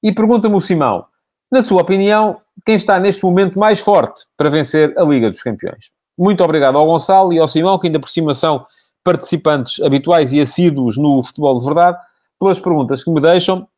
E 0.02 0.14
pergunta-me 0.14 0.56
o 0.56 0.60
Simão, 0.62 1.04
na 1.52 1.62
sua 1.62 1.82
opinião, 1.82 2.40
quem 2.64 2.76
está 2.76 2.98
neste 2.98 3.22
momento 3.22 3.58
mais 3.58 3.80
forte 3.80 4.24
para 4.34 4.48
vencer 4.48 4.98
a 4.98 5.02
Liga 5.02 5.28
dos 5.28 5.42
Campeões? 5.42 5.90
Muito 6.16 6.42
obrigado 6.42 6.78
ao 6.78 6.86
Gonçalo 6.86 7.34
e 7.34 7.38
ao 7.38 7.46
Simão, 7.46 7.78
que 7.78 7.88
ainda 7.88 8.00
por 8.00 8.08
cima 8.08 8.32
são 8.32 8.64
participantes 9.06 9.80
habituais 9.80 10.32
e 10.32 10.40
assíduos 10.40 10.96
no 10.96 11.22
futebol 11.22 11.56
de 11.60 11.64
verdade, 11.64 11.96
pelas 12.40 12.58
perguntas 12.58 13.04
que 13.04 13.10
me 13.10 13.20
deixam. 13.20 13.68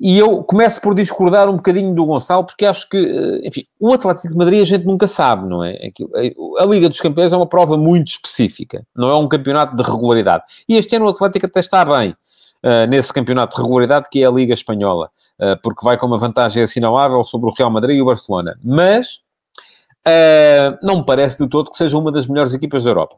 E 0.00 0.18
eu 0.18 0.42
começo 0.42 0.80
por 0.80 0.94
discordar 0.94 1.48
um 1.48 1.56
bocadinho 1.56 1.94
do 1.94 2.04
Gonçalo, 2.04 2.44
porque 2.44 2.64
acho 2.64 2.88
que, 2.88 2.96
eh, 2.96 3.46
enfim, 3.46 3.64
o 3.78 3.92
Atlético 3.92 4.28
de 4.28 4.36
Madrid 4.36 4.60
a 4.60 4.64
gente 4.64 4.84
nunca 4.84 5.06
sabe, 5.06 5.48
não 5.48 5.62
é? 5.62 5.78
A 6.58 6.64
Liga 6.64 6.88
dos 6.88 7.00
Campeões 7.00 7.32
é 7.32 7.36
uma 7.36 7.46
prova 7.46 7.76
muito 7.76 8.08
específica, 8.08 8.84
não 8.96 9.08
é 9.08 9.16
um 9.16 9.28
campeonato 9.28 9.76
de 9.76 9.82
regularidade. 9.82 10.44
E 10.68 10.76
este 10.76 10.96
ano 10.96 11.04
o 11.04 11.08
Atlético 11.10 11.46
até 11.46 11.60
está 11.60 11.84
bem. 11.84 12.16
Uh, 12.64 12.86
nesse 12.88 13.12
campeonato 13.12 13.54
de 13.54 13.62
regularidade 13.62 14.08
que 14.10 14.22
é 14.22 14.26
a 14.26 14.30
Liga 14.30 14.54
Espanhola, 14.54 15.10
uh, 15.38 15.60
porque 15.62 15.84
vai 15.84 15.98
com 15.98 16.06
uma 16.06 16.16
vantagem 16.16 16.62
assinalável 16.62 17.22
sobre 17.22 17.50
o 17.50 17.52
Real 17.52 17.70
Madrid 17.70 17.98
e 17.98 18.00
o 18.00 18.06
Barcelona. 18.06 18.58
Mas 18.64 19.20
uh, 20.08 20.78
não 20.82 20.96
me 20.96 21.04
parece 21.04 21.36
de 21.36 21.46
todo 21.46 21.70
que 21.70 21.76
seja 21.76 21.98
uma 21.98 22.10
das 22.10 22.26
melhores 22.26 22.54
equipas 22.54 22.82
da 22.82 22.88
Europa. 22.88 23.16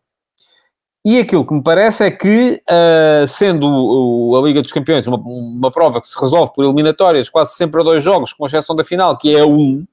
E 1.09 1.21
aquilo 1.21 1.47
que 1.47 1.55
me 1.55 1.63
parece 1.63 2.03
é 2.03 2.11
que, 2.11 2.61
sendo 3.29 3.69
o, 3.69 4.37
a 4.37 4.43
Liga 4.43 4.61
dos 4.61 4.73
Campeões 4.73 5.07
uma, 5.07 5.17
uma, 5.17 5.71
prova 5.71 6.01
que 6.01 6.09
se 6.09 6.21
resolve 6.21 6.53
por 6.53 6.65
eliminatórias, 6.65 7.29
quase 7.29 7.55
sempre 7.55 7.81
a 7.81 7.85
dois 7.85 8.03
jogos, 8.03 8.33
com 8.33 8.45
exceção 8.45 8.75
da 8.75 8.83
final, 8.83 9.17
que 9.17 9.33
é 9.33 9.45
um, 9.45 9.87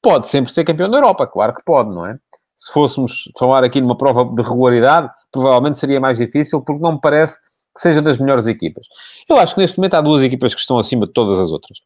pode 0.00 0.28
sempre 0.28 0.52
ser 0.52 0.62
campeão 0.62 0.88
da 0.88 0.98
Europa, 0.98 1.26
claro 1.26 1.52
que 1.52 1.64
pode, 1.64 1.90
não 1.90 2.06
é? 2.06 2.16
Se 2.54 2.72
fôssemos 2.72 3.28
falar 3.36 3.64
aqui 3.64 3.80
numa 3.80 3.96
prova 3.96 4.24
de 4.26 4.40
regularidade, 4.40 5.10
provavelmente 5.32 5.76
seria 5.76 5.98
mais 5.98 6.18
difícil, 6.18 6.62
porque 6.62 6.80
não 6.80 6.92
me 6.92 7.00
parece 7.00 7.36
que 7.74 7.80
seja 7.80 8.00
das 8.00 8.16
melhores 8.16 8.46
equipas. 8.46 8.86
Eu 9.28 9.38
acho 9.38 9.56
que 9.56 9.60
neste 9.60 9.76
momento 9.76 9.94
há 9.94 10.00
duas 10.00 10.22
equipas 10.22 10.54
que 10.54 10.60
estão 10.60 10.78
acima 10.78 11.04
de 11.04 11.12
todas 11.12 11.40
as 11.40 11.50
outras, 11.50 11.80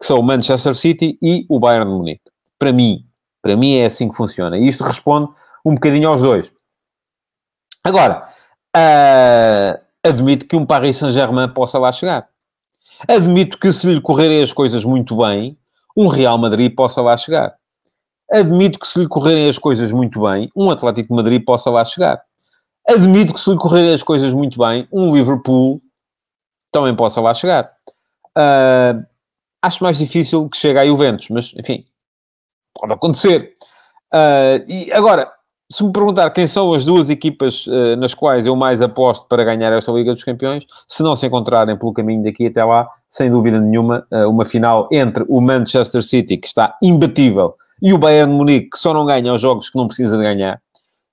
que 0.00 0.06
são 0.06 0.18
o 0.18 0.22
Manchester 0.22 0.74
City 0.74 1.18
e 1.20 1.44
o 1.46 1.60
Bayern 1.60 1.90
de 1.90 1.94
Munique. 1.94 2.30
Para 2.58 2.72
mim, 2.72 3.04
para 3.42 3.54
mim 3.54 3.74
é 3.74 3.84
assim 3.84 4.08
que 4.08 4.16
funciona. 4.16 4.56
E 4.56 4.66
isto 4.66 4.82
responde 4.82 5.30
um 5.62 5.74
bocadinho 5.74 6.08
aos 6.08 6.22
dois. 6.22 6.54
Agora, 7.84 8.28
uh, 8.76 9.82
admito 10.02 10.46
que 10.46 10.56
um 10.56 10.64
Paris 10.64 10.96
Saint-Germain 10.96 11.48
possa 11.48 11.78
lá 11.78 11.90
chegar. 11.90 12.28
Admito 13.08 13.58
que 13.58 13.72
se 13.72 13.86
lhe 13.86 14.00
correrem 14.00 14.42
as 14.42 14.52
coisas 14.52 14.84
muito 14.84 15.16
bem, 15.16 15.58
um 15.96 16.06
Real 16.06 16.38
Madrid 16.38 16.74
possa 16.74 17.02
lá 17.02 17.16
chegar. 17.16 17.54
Admito 18.30 18.78
que 18.78 18.86
se 18.86 19.00
lhe 19.00 19.08
correrem 19.08 19.48
as 19.48 19.58
coisas 19.58 19.90
muito 19.92 20.22
bem, 20.22 20.50
um 20.56 20.70
Atlético 20.70 21.14
Madrid 21.14 21.44
possa 21.44 21.70
lá 21.70 21.84
chegar. 21.84 22.22
Admito 22.88 23.34
que 23.34 23.40
se 23.40 23.50
lhe 23.50 23.56
correrem 23.56 23.92
as 23.92 24.02
coisas 24.02 24.32
muito 24.32 24.58
bem, 24.58 24.88
um 24.92 25.14
Liverpool 25.14 25.82
também 26.70 26.94
possa 26.96 27.20
lá 27.20 27.34
chegar. 27.34 27.70
Uh, 28.36 29.04
acho 29.60 29.84
mais 29.84 29.98
difícil 29.98 30.48
que 30.48 30.56
chegue 30.56 30.78
a 30.78 30.86
Juventus, 30.86 31.28
mas 31.28 31.52
enfim, 31.58 31.84
pode 32.74 32.92
acontecer. 32.94 33.54
Uh, 34.14 34.64
e 34.66 34.92
agora, 34.92 35.30
se 35.72 35.82
me 35.82 35.90
perguntar 35.90 36.28
quem 36.30 36.46
são 36.46 36.74
as 36.74 36.84
duas 36.84 37.08
equipas 37.08 37.66
uh, 37.66 37.96
nas 37.96 38.12
quais 38.12 38.44
eu 38.44 38.54
mais 38.54 38.82
aposto 38.82 39.26
para 39.26 39.42
ganhar 39.42 39.72
esta 39.72 39.90
Liga 39.90 40.12
dos 40.12 40.22
Campeões, 40.22 40.66
se 40.86 41.02
não 41.02 41.16
se 41.16 41.26
encontrarem 41.26 41.78
pelo 41.78 41.94
caminho 41.94 42.22
daqui 42.22 42.46
até 42.46 42.62
lá, 42.62 42.86
sem 43.08 43.30
dúvida 43.30 43.58
nenhuma, 43.58 44.06
uh, 44.12 44.28
uma 44.28 44.44
final 44.44 44.86
entre 44.92 45.24
o 45.28 45.40
Manchester 45.40 46.02
City, 46.02 46.36
que 46.36 46.46
está 46.46 46.76
imbatível, 46.82 47.54
e 47.80 47.94
o 47.94 47.98
Bayern 47.98 48.32
Munique, 48.32 48.70
que 48.70 48.78
só 48.78 48.92
não 48.92 49.06
ganha 49.06 49.32
os 49.32 49.40
jogos 49.40 49.70
que 49.70 49.78
não 49.78 49.86
precisa 49.86 50.18
de 50.18 50.22
ganhar, 50.22 50.60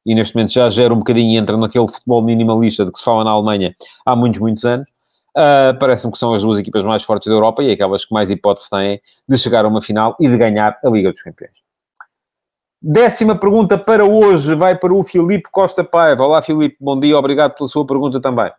e 0.06 0.14
neste 0.14 0.36
momento 0.36 0.52
já 0.52 0.70
gera 0.70 0.94
um 0.94 0.98
bocadinho 0.98 1.32
e 1.32 1.38
entra 1.38 1.56
naquele 1.56 1.88
futebol 1.88 2.22
minimalista 2.22 2.86
de 2.86 2.92
que 2.92 3.00
se 3.00 3.06
fala 3.06 3.24
na 3.24 3.32
Alemanha 3.32 3.74
há 4.06 4.14
muitos, 4.14 4.40
muitos 4.40 4.66
anos. 4.66 4.90
Uh, 5.38 5.78
Parece-me 5.80 6.12
que 6.12 6.18
são 6.18 6.34
as 6.34 6.42
duas 6.42 6.58
equipas 6.58 6.84
mais 6.84 7.04
fortes 7.04 7.30
da 7.30 7.36
Europa 7.36 7.64
e 7.64 7.72
aquelas 7.72 8.04
que 8.04 8.14
mais 8.14 8.30
hipótese 8.30 8.70
têm 8.70 9.00
de 9.28 9.38
chegar 9.38 9.64
a 9.64 9.68
uma 9.68 9.82
final 9.82 10.18
e 10.20 10.28
de 10.28 10.38
ganhar 10.38 10.78
a 10.84 10.90
Liga 10.90 11.12
dos 11.12 11.22
Campeões. 11.22 11.69
Décima 12.82 13.36
pergunta 13.38 13.78
para 13.78 14.06
hoje 14.06 14.56
vai 14.56 14.74
para 14.74 14.94
o 14.94 15.04
Filipe 15.04 15.50
Costa 15.52 15.84
Paiva. 15.84 16.24
Olá, 16.24 16.42
Filipe, 16.42 16.78
bom 16.80 16.98
dia, 16.98 17.18
obrigado 17.18 17.54
pela 17.54 17.68
sua 17.68 17.86
pergunta 17.86 18.22
também. 18.22 18.50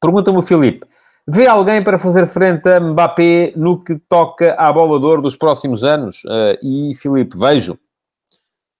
Pergunta-me 0.00 0.38
o 0.38 0.42
Filipe: 0.42 0.86
vê 1.26 1.48
alguém 1.48 1.82
para 1.82 1.98
fazer 1.98 2.28
frente 2.28 2.68
a 2.68 2.78
Mbappé 2.78 3.52
no 3.56 3.82
que 3.82 3.98
toca 4.08 4.54
à 4.54 4.72
bola 4.72 5.00
de 5.00 5.04
ouro 5.04 5.20
dos 5.20 5.34
próximos 5.34 5.82
anos? 5.82 6.22
Uh, 6.26 6.56
e, 6.62 6.94
Filipe, 6.94 7.36
vejo. 7.36 7.76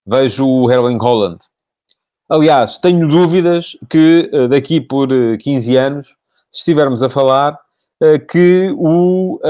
Vejo 0.06 0.46
o 0.46 0.70
Erling 0.70 0.98
Holland. 0.98 1.38
Aliás, 2.28 2.78
tenho 2.78 3.08
dúvidas 3.08 3.76
que 3.90 4.30
uh, 4.32 4.46
daqui 4.46 4.80
por 4.80 5.08
15 5.08 5.76
eh, 5.76 5.80
anos, 5.80 6.06
se 6.52 6.60
estivermos 6.60 7.02
a 7.02 7.08
falar, 7.08 7.58
que 8.30 8.74
o 8.76 9.40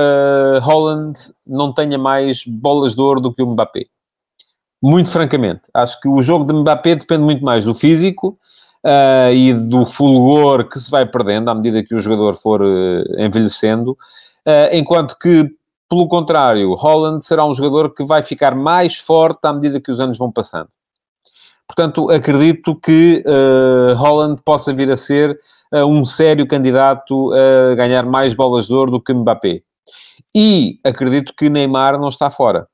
Holland 0.62 1.18
não 1.44 1.74
tenha 1.74 1.98
mais 1.98 2.44
bolas 2.46 2.94
de 2.94 3.02
ouro 3.02 3.20
do 3.20 3.34
que 3.34 3.42
o 3.42 3.46
Mbappé 3.48 3.86
muito 4.82 5.10
francamente. 5.10 5.62
Acho 5.72 6.00
que 6.00 6.08
o 6.08 6.22
jogo 6.22 6.44
de 6.44 6.52
Mbappé 6.52 6.96
depende 6.96 7.22
muito 7.22 7.44
mais 7.44 7.64
do 7.64 7.74
físico 7.74 8.38
uh, 8.84 9.32
e 9.32 9.52
do 9.52 9.84
fulgor 9.84 10.68
que 10.68 10.78
se 10.78 10.90
vai 10.90 11.06
perdendo 11.06 11.50
à 11.50 11.54
medida 11.54 11.82
que 11.82 11.94
o 11.94 11.98
jogador 11.98 12.34
for 12.34 12.62
uh, 12.62 13.20
envelhecendo, 13.20 13.92
uh, 13.92 14.72
enquanto 14.72 15.18
que, 15.18 15.50
pelo 15.88 16.08
contrário, 16.08 16.74
Holland 16.74 17.24
será 17.24 17.44
um 17.44 17.54
jogador 17.54 17.92
que 17.94 18.04
vai 18.04 18.22
ficar 18.22 18.54
mais 18.54 18.96
forte 18.96 19.44
à 19.44 19.52
medida 19.52 19.80
que 19.80 19.90
os 19.90 20.00
anos 20.00 20.18
vão 20.18 20.30
passando. 20.30 20.68
Portanto, 21.66 22.10
acredito 22.10 22.76
que 22.76 23.24
Holland 23.96 24.40
possa 24.44 24.72
vir 24.72 24.88
a 24.88 24.96
ser 24.96 25.36
um 25.72 26.04
sério 26.04 26.46
candidato 26.46 27.32
a 27.32 27.74
ganhar 27.74 28.06
mais 28.06 28.34
bolas 28.34 28.68
de 28.68 28.74
ouro 28.74 28.92
do 28.92 29.00
que 29.00 29.12
Mbappé. 29.12 29.62
E 30.32 30.78
acredito 30.84 31.34
que 31.36 31.50
Neymar 31.50 31.98
não 31.98 32.08
está 32.08 32.30
fora. 32.30 32.68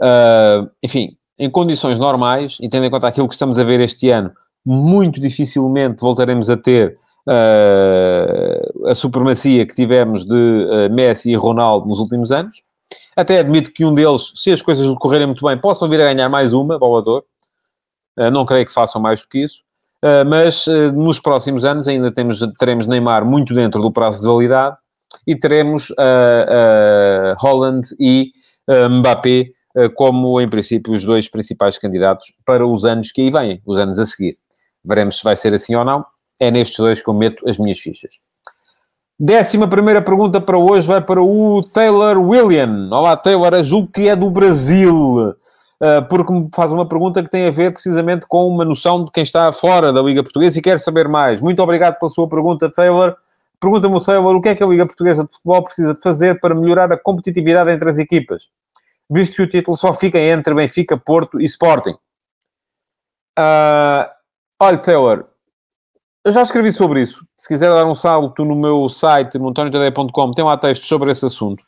Uh, 0.00 0.70
enfim, 0.82 1.16
em 1.38 1.50
condições 1.50 1.98
normais, 1.98 2.58
e 2.60 2.68
tendo 2.68 2.86
em 2.86 2.90
conta 2.90 3.08
aquilo 3.08 3.28
que 3.28 3.34
estamos 3.34 3.58
a 3.58 3.64
ver 3.64 3.80
este 3.80 4.10
ano, 4.10 4.32
muito 4.64 5.20
dificilmente 5.20 6.00
voltaremos 6.00 6.48
a 6.48 6.56
ter 6.56 6.96
uh, 7.28 8.88
a 8.88 8.94
supremacia 8.94 9.66
que 9.66 9.74
tivemos 9.74 10.24
de 10.24 10.34
uh, 10.34 10.92
Messi 10.92 11.30
e 11.30 11.36
Ronaldo 11.36 11.86
nos 11.86 11.98
últimos 11.98 12.32
anos. 12.32 12.62
Até 13.16 13.38
admito 13.38 13.72
que 13.72 13.84
um 13.84 13.94
deles, 13.94 14.32
se 14.34 14.52
as 14.52 14.62
coisas 14.62 14.92
correrem 14.94 15.26
muito 15.26 15.44
bem, 15.44 15.58
possam 15.58 15.88
vir 15.88 16.00
a 16.00 16.12
ganhar 16.12 16.28
mais 16.28 16.52
uma, 16.52 16.78
bolador. 16.78 17.24
Uh, 18.18 18.30
não 18.30 18.44
creio 18.44 18.66
que 18.66 18.72
façam 18.72 19.00
mais 19.00 19.20
do 19.20 19.28
que 19.28 19.42
isso. 19.44 19.62
mas 20.26 20.66
nos 20.94 21.18
próximos 21.18 21.64
anos 21.64 21.88
ainda 21.88 22.10
temos, 22.10 22.38
teremos 22.58 22.86
Neymar 22.86 23.24
muito 23.24 23.54
dentro 23.54 23.80
do 23.80 23.90
prazo 23.90 24.20
de 24.20 24.26
validade 24.26 24.76
e 25.26 25.34
teremos 25.34 25.90
Holland 27.38 27.88
e 27.98 28.30
Mbappé 28.68 29.46
como, 29.94 30.40
em 30.40 30.48
princípio, 30.48 30.92
os 30.92 31.04
dois 31.04 31.28
principais 31.28 31.76
candidatos 31.76 32.32
para 32.44 32.66
os 32.66 32.84
anos 32.84 33.10
que 33.10 33.22
aí 33.22 33.30
vêm, 33.30 33.62
os 33.66 33.78
anos 33.78 33.98
a 33.98 34.06
seguir. 34.06 34.38
Veremos 34.84 35.18
se 35.18 35.24
vai 35.24 35.34
ser 35.34 35.54
assim 35.54 35.74
ou 35.74 35.84
não. 35.84 36.04
É 36.38 36.50
nestes 36.50 36.78
dois 36.78 37.02
que 37.02 37.08
eu 37.08 37.14
meto 37.14 37.48
as 37.48 37.58
minhas 37.58 37.78
fichas. 37.78 38.14
Décima 39.18 39.68
primeira 39.68 40.02
pergunta 40.02 40.40
para 40.40 40.58
hoje 40.58 40.86
vai 40.86 41.00
para 41.00 41.22
o 41.22 41.62
Taylor 41.72 42.18
William. 42.18 42.88
Olá, 42.90 43.16
Taylor, 43.16 43.62
julgo 43.62 43.88
que 43.92 44.08
é 44.08 44.16
do 44.16 44.28
Brasil, 44.28 45.34
eh, 45.80 46.00
porque 46.02 46.32
me 46.32 46.48
faz 46.52 46.72
uma 46.72 46.86
pergunta 46.86 47.22
que 47.22 47.30
tem 47.30 47.46
a 47.46 47.50
ver 47.50 47.72
precisamente 47.72 48.26
com 48.26 48.48
uma 48.48 48.64
noção 48.64 49.04
de 49.04 49.12
quem 49.12 49.22
está 49.22 49.52
fora 49.52 49.92
da 49.92 50.02
Liga 50.02 50.22
Portuguesa 50.22 50.58
e 50.58 50.62
quer 50.62 50.80
saber 50.80 51.08
mais. 51.08 51.40
Muito 51.40 51.62
obrigado 51.62 51.98
pela 51.98 52.10
sua 52.10 52.28
pergunta, 52.28 52.70
Taylor. 52.70 53.14
Pergunta-me 53.60 54.04
Taylor 54.04 54.34
o 54.34 54.42
que 54.42 54.48
é 54.48 54.54
que 54.54 54.64
a 54.64 54.66
Liga 54.66 54.84
Portuguesa 54.84 55.24
de 55.24 55.32
Futebol 55.32 55.62
precisa 55.62 55.94
de 55.94 56.00
fazer 56.00 56.40
para 56.40 56.54
melhorar 56.54 56.92
a 56.92 56.98
competitividade 56.98 57.70
entre 57.70 57.88
as 57.88 57.98
equipas 57.98 58.48
visto 59.10 59.36
que 59.36 59.42
o 59.42 59.48
título 59.48 59.76
só 59.76 59.92
fica 59.92 60.18
entre 60.18 60.54
Benfica, 60.54 60.96
Porto 60.96 61.40
e 61.40 61.44
Sporting. 61.44 61.96
Uh, 63.38 64.08
olha, 64.60 64.78
Taylor, 64.78 65.26
eu 66.24 66.32
já 66.32 66.42
escrevi 66.42 66.72
sobre 66.72 67.02
isso. 67.02 67.26
Se 67.36 67.48
quiser 67.48 67.68
dar 67.68 67.86
um 67.86 67.94
salto 67.94 68.44
no 68.44 68.56
meu 68.56 68.88
site, 68.88 69.38
no 69.38 69.52
tem 69.52 70.44
lá 70.44 70.56
textos 70.56 70.88
sobre 70.88 71.10
esse 71.10 71.26
assunto. 71.26 71.62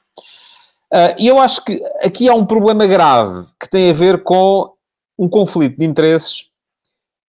Uh, 0.92 1.14
e 1.18 1.26
eu 1.26 1.38
acho 1.38 1.64
que 1.64 1.82
aqui 2.02 2.28
há 2.28 2.34
um 2.34 2.46
problema 2.46 2.86
grave 2.86 3.46
que 3.60 3.68
tem 3.68 3.90
a 3.90 3.92
ver 3.92 4.22
com 4.22 4.72
um 5.18 5.28
conflito 5.28 5.78
de 5.78 5.84
interesses, 5.84 6.46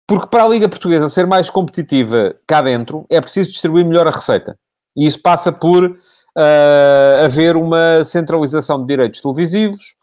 porque 0.07 0.27
para 0.27 0.45
a 0.45 0.49
Liga 0.49 0.69
Portuguesa 0.69 1.09
ser 1.09 1.27
mais 1.27 1.49
competitiva 1.49 2.35
cá 2.47 2.61
dentro, 2.61 3.07
é 3.09 3.21
preciso 3.21 3.51
distribuir 3.51 3.85
melhor 3.85 4.07
a 4.07 4.11
receita. 4.11 4.59
E 4.97 5.07
isso 5.07 5.21
passa 5.23 5.53
por 5.53 5.97
uh, 6.37 7.25
haver 7.25 7.57
uma 7.57 8.05
centralização 8.05 8.81
de 8.81 8.87
direitos 8.87 9.21
televisivos, 9.21 9.95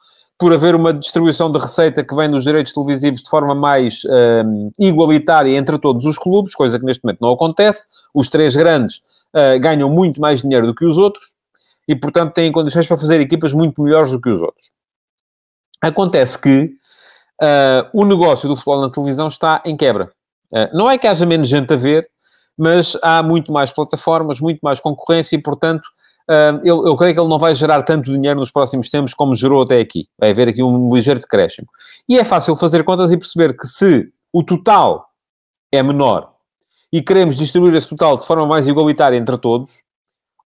por 0.42 0.52
haver 0.52 0.74
uma 0.74 0.92
distribuição 0.92 1.52
de 1.52 1.60
receita 1.60 2.04
que 2.04 2.16
vem 2.16 2.28
dos 2.28 2.44
direitos 2.44 2.74
televisivos 2.74 3.22
de 3.22 3.30
forma 3.30 3.54
mais 3.54 4.04
uh, 4.06 4.72
igualitária 4.80 5.56
entre 5.56 5.78
todos 5.78 6.04
os 6.04 6.18
clubes, 6.18 6.56
coisa 6.56 6.80
que 6.80 6.86
neste 6.86 7.04
momento 7.04 7.20
não 7.22 7.32
acontece. 7.32 7.86
Os 8.12 8.28
três 8.28 8.56
grandes 8.56 9.04
uh, 9.36 9.60
ganham 9.60 9.88
muito 9.88 10.20
mais 10.20 10.42
dinheiro 10.42 10.66
do 10.66 10.74
que 10.74 10.84
os 10.84 10.98
outros 10.98 11.36
e, 11.88 11.96
portanto, 11.96 12.34
têm 12.34 12.52
condições 12.52 12.88
para 12.88 12.98
fazer 12.98 13.22
equipas 13.22 13.54
muito 13.54 13.84
melhores 13.84 14.10
do 14.10 14.20
que 14.20 14.32
os 14.32 14.42
outros. 14.42 14.72
Acontece 15.80 16.42
que 16.42 16.72
uh, 17.40 17.88
o 17.94 18.04
negócio 18.04 18.50
do 18.50 18.56
futebol 18.56 18.82
na 18.82 18.90
televisão 18.90 19.28
está 19.28 19.62
em 19.64 19.78
quebra. 19.78 20.12
não 20.74 20.90
é 20.90 20.98
que 20.98 21.06
haja 21.06 21.24
menos 21.24 21.50
gente 21.50 21.72
a 21.72 21.78
ver, 21.78 22.10
mas 22.58 22.98
há 23.04 23.22
muito 23.22 23.54
mais 23.54 23.70
plataformas, 23.70 24.40
muito 24.40 24.60
mais 24.64 24.80
concorrência 24.80 25.36
e, 25.36 25.40
portanto, 25.40 25.88
eu, 26.64 26.86
eu, 26.86 26.96
creio 26.96 27.14
que 27.14 27.20
ele 27.20 27.30
não 27.30 27.40
vai 27.40 27.54
gerar 27.54 27.84
tanto 27.84 28.12
dinheiro 28.12 28.40
nos 28.40 28.52
próximos 28.52 28.90
tempos 28.90 29.14
como 29.14 29.36
gerou 29.36 29.64
até 29.64 29.80
aqui. 29.80 30.08
Vai 30.20 30.32
haver 30.32 30.50
aqui 30.50 30.64
um 30.64 30.94
ligeiro 30.94 31.20
decréscimo. 31.20 31.68
E 32.08 32.18
é 32.18 32.24
fácil 32.24 32.56
fazer 32.56 32.84
contas 32.84 33.12
e 33.12 33.18
perceber 33.18 33.56
que 33.56 33.68
se 33.68 34.10
o 34.32 34.44
total 34.44 35.08
é 35.72 35.82
menor 35.82 36.32
e 36.92 37.02
queremos 37.02 37.38
distribuir 37.38 37.76
esse 37.76 37.90
total 37.90 38.18
de 38.18 38.26
forma 38.26 38.46
mais 38.46 38.68
igualitária 38.68 39.18
entre 39.18 39.38
todos, 39.38 39.72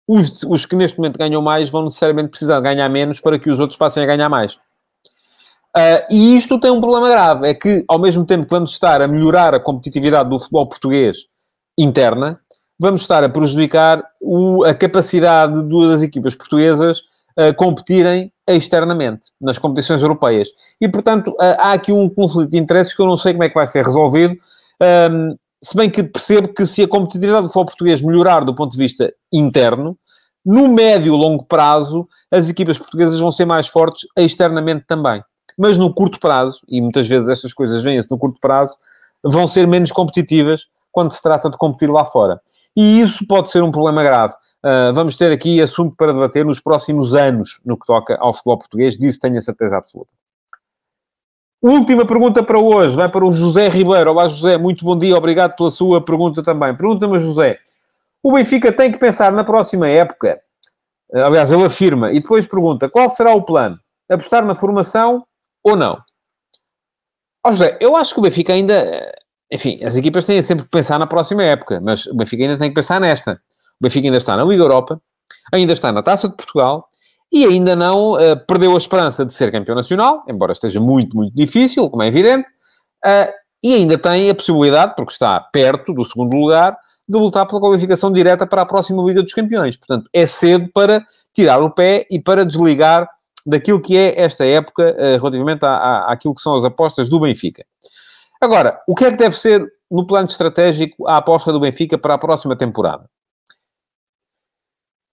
os, 0.07 0.43
os 0.43 0.65
que 0.65 0.75
neste 0.75 0.97
momento 0.97 1.17
ganham 1.17 1.41
mais 1.41 1.69
vão 1.69 1.83
necessariamente 1.83 2.29
precisar 2.29 2.59
ganhar 2.59 2.87
menos 2.89 3.19
para 3.19 3.39
que 3.39 3.49
os 3.49 3.59
outros 3.59 3.77
passem 3.77 4.03
a 4.03 4.05
ganhar 4.05 4.29
mais. 4.29 4.53
Uh, 5.75 6.05
e 6.09 6.37
isto 6.37 6.59
tem 6.59 6.71
um 6.71 6.79
problema 6.79 7.09
grave, 7.09 7.49
é 7.49 7.53
que 7.53 7.83
ao 7.87 7.99
mesmo 7.99 8.25
tempo 8.25 8.45
que 8.45 8.51
vamos 8.51 8.71
estar 8.71 9.01
a 9.01 9.07
melhorar 9.07 9.53
a 9.53 9.59
competitividade 9.59 10.29
do 10.29 10.39
futebol 10.39 10.69
português 10.69 11.17
interna, 11.77 12.39
vamos 12.79 13.01
estar 13.01 13.23
a 13.23 13.29
prejudicar 13.29 14.03
o, 14.21 14.63
a 14.63 14.73
capacidade 14.73 15.63
das 15.63 16.03
equipas 16.03 16.35
portuguesas 16.35 17.01
competirem 17.57 18.31
externamente 18.47 19.27
nas 19.41 19.57
competições 19.57 20.01
europeias. 20.01 20.47
E, 20.79 20.87
portanto, 20.87 21.35
há 21.39 21.73
aqui 21.73 21.91
um 21.91 22.07
conflito 22.07 22.49
de 22.49 22.57
interesses 22.57 22.93
que 22.93 23.01
eu 23.01 23.05
não 23.05 23.17
sei 23.17 23.33
como 23.33 23.43
é 23.43 23.49
que 23.49 23.55
vai 23.55 23.67
ser 23.67 23.83
resolvido. 23.83 24.37
Um, 25.11 25.35
se 25.61 25.75
bem 25.75 25.89
que 25.89 26.03
percebo 26.03 26.53
que 26.53 26.65
se 26.65 26.83
a 26.83 26.87
competitividade 26.87 27.41
do 27.41 27.47
futebol 27.47 27.65
português 27.65 28.01
melhorar 28.01 28.45
do 28.45 28.55
ponto 28.55 28.71
de 28.71 28.77
vista 28.77 29.13
interno, 29.33 29.97
no 30.45 30.67
médio 30.69 31.15
e 31.15 31.17
longo 31.17 31.43
prazo, 31.43 32.07
as 32.31 32.49
equipas 32.49 32.77
portuguesas 32.77 33.19
vão 33.19 33.31
ser 33.31 33.45
mais 33.45 33.67
fortes 33.67 34.07
externamente 34.15 34.85
também. 34.85 35.23
Mas 35.57 35.75
no 35.75 35.93
curto 35.93 36.19
prazo, 36.19 36.59
e 36.67 36.79
muitas 36.79 37.07
vezes 37.07 37.29
estas 37.29 37.51
coisas 37.51 37.81
vêm-se 37.81 38.11
no 38.11 38.17
curto 38.17 38.39
prazo, 38.39 38.77
vão 39.23 39.47
ser 39.47 39.65
menos 39.65 39.91
competitivas 39.91 40.67
quando 40.91 41.11
se 41.11 41.21
trata 41.21 41.49
de 41.49 41.57
competir 41.57 41.89
lá 41.89 42.05
fora. 42.05 42.39
E 42.75 42.99
isso 42.99 43.25
pode 43.25 43.49
ser 43.49 43.63
um 43.63 43.71
problema 43.71 44.03
grave. 44.03 44.33
Uh, 44.63 44.93
vamos 44.93 45.15
ter 45.15 45.31
aqui 45.31 45.61
assunto 45.61 45.95
para 45.95 46.11
debater 46.11 46.43
nos 46.43 46.59
próximos 46.59 47.13
anos 47.13 47.61
no 47.63 47.77
que 47.77 47.85
toca 47.85 48.17
ao 48.19 48.33
futebol 48.33 48.57
português, 48.57 48.97
disso 48.97 49.19
tenho 49.19 49.37
a 49.37 49.41
certeza 49.41 49.77
absoluta. 49.77 50.11
Última 51.61 52.05
pergunta 52.05 52.43
para 52.43 52.59
hoje, 52.59 52.95
vai 52.95 53.09
para 53.09 53.25
o 53.25 53.31
José 53.31 53.69
Ribeiro. 53.69 54.11
Olá, 54.11 54.27
José, 54.27 54.57
muito 54.57 54.83
bom 54.83 54.97
dia, 54.97 55.15
obrigado 55.15 55.55
pela 55.55 55.71
sua 55.71 56.03
pergunta 56.03 56.43
também. 56.43 56.75
Pergunta-me, 56.75 57.17
José, 57.17 57.57
o 58.21 58.33
Benfica 58.33 58.71
tem 58.71 58.91
que 58.91 58.99
pensar 58.99 59.31
na 59.31 59.43
próxima 59.43 59.87
época? 59.87 60.39
Ah, 61.13 61.27
aliás, 61.27 61.51
ele 61.51 61.63
afirma, 61.63 62.11
e 62.11 62.19
depois 62.19 62.45
pergunta, 62.45 62.89
qual 62.89 63.09
será 63.09 63.33
o 63.33 63.43
plano? 63.43 63.79
Apostar 64.09 64.45
na 64.45 64.53
formação 64.53 65.25
ou 65.63 65.75
não? 65.75 65.99
Oh, 67.45 67.51
José, 67.51 67.77
eu 67.79 67.95
acho 67.95 68.13
que 68.13 68.19
o 68.19 68.23
Benfica 68.23 68.53
ainda 68.53 69.13
enfim, 69.51 69.83
as 69.83 69.95
equipas 69.95 70.25
têm 70.25 70.41
sempre 70.41 70.65
que 70.65 70.71
pensar 70.71 70.97
na 70.97 71.07
próxima 71.07 71.43
época, 71.43 71.79
mas 71.81 72.05
o 72.07 72.15
Benfica 72.15 72.43
ainda 72.43 72.57
tem 72.57 72.69
que 72.69 72.75
pensar 72.75 72.99
nesta. 72.99 73.33
O 73.79 73.83
Benfica 73.83 74.07
ainda 74.07 74.17
está 74.17 74.35
na 74.35 74.43
Liga 74.43 74.63
Europa, 74.63 74.99
ainda 75.53 75.73
está 75.73 75.91
na 75.91 76.01
Taça 76.01 76.27
de 76.27 76.35
Portugal 76.35 76.87
e 77.31 77.45
ainda 77.45 77.75
não 77.75 78.13
uh, 78.13 78.37
perdeu 78.47 78.73
a 78.73 78.77
esperança 78.77 79.25
de 79.25 79.33
ser 79.33 79.51
campeão 79.51 79.75
nacional, 79.75 80.23
embora 80.27 80.51
esteja 80.51 80.79
muito, 80.79 81.15
muito 81.15 81.35
difícil, 81.35 81.89
como 81.89 82.03
é 82.03 82.07
evidente, 82.07 82.49
uh, 83.05 83.31
e 83.63 83.73
ainda 83.73 83.97
tem 83.97 84.29
a 84.29 84.35
possibilidade, 84.35 84.93
porque 84.95 85.11
está 85.11 85.39
perto 85.39 85.93
do 85.93 86.03
segundo 86.03 86.35
lugar, 86.35 86.77
de 87.07 87.17
lutar 87.17 87.45
pela 87.45 87.59
qualificação 87.59 88.11
direta 88.11 88.47
para 88.47 88.61
a 88.61 88.65
próxima 88.65 89.03
Liga 89.03 89.21
dos 89.21 89.33
Campeões. 89.33 89.77
Portanto, 89.77 90.09
é 90.13 90.25
cedo 90.25 90.69
para 90.73 91.03
tirar 91.33 91.61
o 91.61 91.69
pé 91.69 92.07
e 92.09 92.19
para 92.19 92.45
desligar 92.45 93.07
daquilo 93.45 93.79
que 93.79 93.95
é 93.95 94.19
esta 94.19 94.45
época 94.45 94.95
uh, 94.97 95.17
relativamente 95.19 95.63
à, 95.65 95.75
à, 95.75 96.11
àquilo 96.11 96.33
que 96.33 96.41
são 96.41 96.55
as 96.55 96.63
apostas 96.63 97.09
do 97.09 97.19
Benfica. 97.19 97.63
Agora, 98.41 98.81
o 98.87 98.95
que 98.95 99.05
é 99.05 99.11
que 99.11 99.17
deve 99.17 99.37
ser, 99.37 99.65
no 99.89 100.05
plano 100.05 100.27
estratégico, 100.27 101.07
a 101.07 101.17
aposta 101.17 101.51
do 101.51 101.59
Benfica 101.59 101.97
para 101.97 102.13
a 102.13 102.17
próxima 102.17 102.55
temporada? 102.55 103.09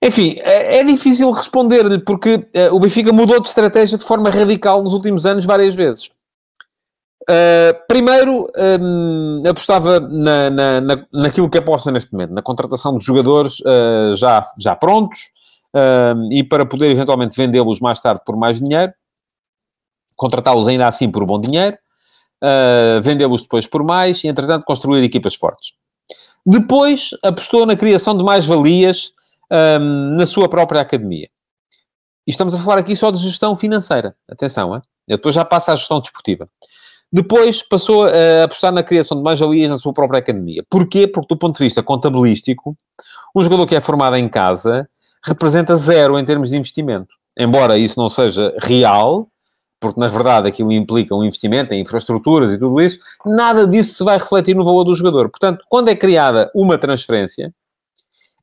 Enfim, 0.02 0.34
é, 0.40 0.78
é 0.80 0.84
difícil 0.84 1.30
responder-lhe, 1.30 1.98
porque 1.98 2.34
uh, 2.34 2.74
o 2.74 2.80
Benfica 2.80 3.12
mudou 3.12 3.40
de 3.40 3.48
estratégia 3.48 3.96
de 3.96 4.04
forma 4.04 4.30
radical 4.30 4.82
nos 4.82 4.94
últimos 4.94 5.24
anos 5.24 5.44
várias 5.44 5.76
vezes. 5.76 6.10
Uh, 7.22 7.72
primeiro, 7.86 8.48
um, 8.80 9.42
apostava 9.48 10.00
na, 10.00 10.50
na, 10.50 10.80
na, 10.80 11.06
naquilo 11.12 11.48
que 11.48 11.56
aposta 11.56 11.92
neste 11.92 12.12
momento, 12.12 12.34
na 12.34 12.42
contratação 12.42 12.98
de 12.98 13.04
jogadores 13.04 13.60
uh, 13.60 14.12
já, 14.16 14.44
já 14.58 14.74
prontos 14.74 15.30
uh, 15.72 16.32
e 16.32 16.42
para 16.42 16.66
poder 16.66 16.90
eventualmente 16.90 17.36
vendê-los 17.36 17.78
mais 17.78 18.00
tarde 18.00 18.22
por 18.26 18.36
mais 18.36 18.60
dinheiro, 18.60 18.92
contratá-los 20.16 20.66
ainda 20.66 20.88
assim 20.88 21.08
por 21.08 21.24
bom 21.24 21.40
dinheiro, 21.40 21.78
vendê-los 23.02 23.42
depois 23.42 23.66
por 23.66 23.82
mais 23.84 24.22
e, 24.24 24.28
entretanto, 24.28 24.64
construir 24.64 25.02
equipas 25.02 25.34
fortes. 25.34 25.72
Depois, 26.44 27.10
apostou 27.22 27.64
na 27.64 27.76
criação 27.76 28.16
de 28.16 28.24
mais-valias 28.24 29.12
um, 29.50 30.16
na 30.16 30.26
sua 30.26 30.48
própria 30.48 30.80
academia. 30.80 31.28
E 32.26 32.30
estamos 32.30 32.54
a 32.54 32.58
falar 32.58 32.78
aqui 32.78 32.96
só 32.96 33.10
de 33.10 33.18
gestão 33.18 33.54
financeira. 33.54 34.16
Atenção, 34.28 34.74
hein? 34.74 34.82
Depois 35.06 35.34
já 35.34 35.44
passo 35.44 35.70
à 35.70 35.76
gestão 35.76 36.00
desportiva. 36.00 36.48
Depois 37.12 37.62
passou 37.62 38.06
a 38.06 38.44
apostar 38.44 38.72
na 38.72 38.82
criação 38.82 39.16
de 39.16 39.22
mais-valias 39.22 39.70
na 39.70 39.78
sua 39.78 39.92
própria 39.92 40.18
academia. 40.18 40.64
Porquê? 40.70 41.06
Porque, 41.06 41.34
do 41.34 41.38
ponto 41.38 41.58
de 41.58 41.64
vista 41.64 41.82
contabilístico, 41.82 42.76
um 43.36 43.42
jogador 43.42 43.66
que 43.66 43.74
é 43.74 43.80
formado 43.80 44.16
em 44.16 44.28
casa 44.28 44.88
representa 45.24 45.76
zero 45.76 46.18
em 46.18 46.24
termos 46.24 46.50
de 46.50 46.56
investimento. 46.56 47.14
Embora 47.38 47.78
isso 47.78 47.98
não 47.98 48.08
seja 48.08 48.54
real, 48.58 49.28
porque 49.82 50.00
na 50.00 50.06
verdade 50.06 50.48
aquilo 50.48 50.72
implica 50.72 51.14
um 51.14 51.24
investimento 51.24 51.74
em 51.74 51.80
infraestruturas 51.80 52.52
e 52.52 52.58
tudo 52.58 52.80
isso, 52.80 53.00
nada 53.26 53.66
disso 53.66 53.96
se 53.96 54.04
vai 54.04 54.16
refletir 54.16 54.54
no 54.54 54.64
valor 54.64 54.84
do 54.84 54.94
jogador. 54.94 55.28
Portanto, 55.28 55.64
quando 55.68 55.88
é 55.88 55.96
criada 55.96 56.50
uma 56.54 56.78
transferência, 56.78 57.52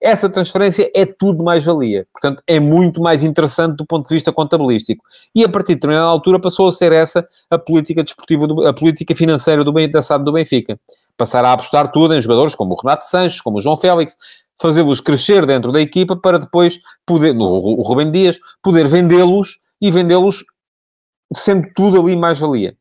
essa 0.02 0.30
transferência 0.30 0.90
é 0.96 1.06
tudo 1.06 1.44
mais-valia. 1.44 2.08
Portanto, 2.14 2.42
é 2.48 2.60
muito 2.60 3.02
mais 3.02 3.24
interessante 3.24 3.76
do 3.76 3.86
ponto 3.86 4.08
de 4.08 4.16
vista 4.16 4.32
contabilístico. 4.32 5.04
E 5.36 5.44
a 5.44 5.50
partir 5.50 5.70
de 5.70 5.76
determinada 5.76 6.08
altura 6.08 6.40
passou 6.40 6.68
a 6.68 6.72
ser 6.72 6.92
essa 6.92 7.28
a 7.50 7.58
política 7.58 8.04
desportiva, 8.04 8.48
do, 8.48 8.66
a 8.66 8.74
política 8.74 9.14
financeira 9.14 9.64
do, 9.64 9.74
da 9.90 10.02
SAD 10.02 10.24
do 10.24 10.32
Benfica. 10.32 10.80
Passar 11.18 11.44
a 11.44 11.52
apostar 11.52 11.92
tudo 11.92 12.16
em 12.16 12.22
jogadores 12.22 12.56
como 12.56 12.74
o 12.74 12.78
Renato 12.82 13.06
Sanches, 13.06 13.42
como 13.42 13.58
o 13.58 13.62
João 13.62 13.76
Félix, 13.76 14.16
fazê-los 14.62 15.02
crescer 15.02 15.46
dentro 15.46 15.72
da 15.72 15.82
equipa 15.82 16.16
para 16.16 16.40
depois 16.40 16.80
poder, 17.06 17.34
no, 17.34 17.46
o 17.46 17.82
Rubem 17.82 18.10
Dias, 18.10 18.40
poder 18.64 18.88
vendê-los 18.88 19.60
e 19.82 19.92
vendê-los 19.92 20.46
sendo 21.32 21.68
tudo 21.76 22.00
ali 22.00 22.16
mais-valia. 22.16 22.76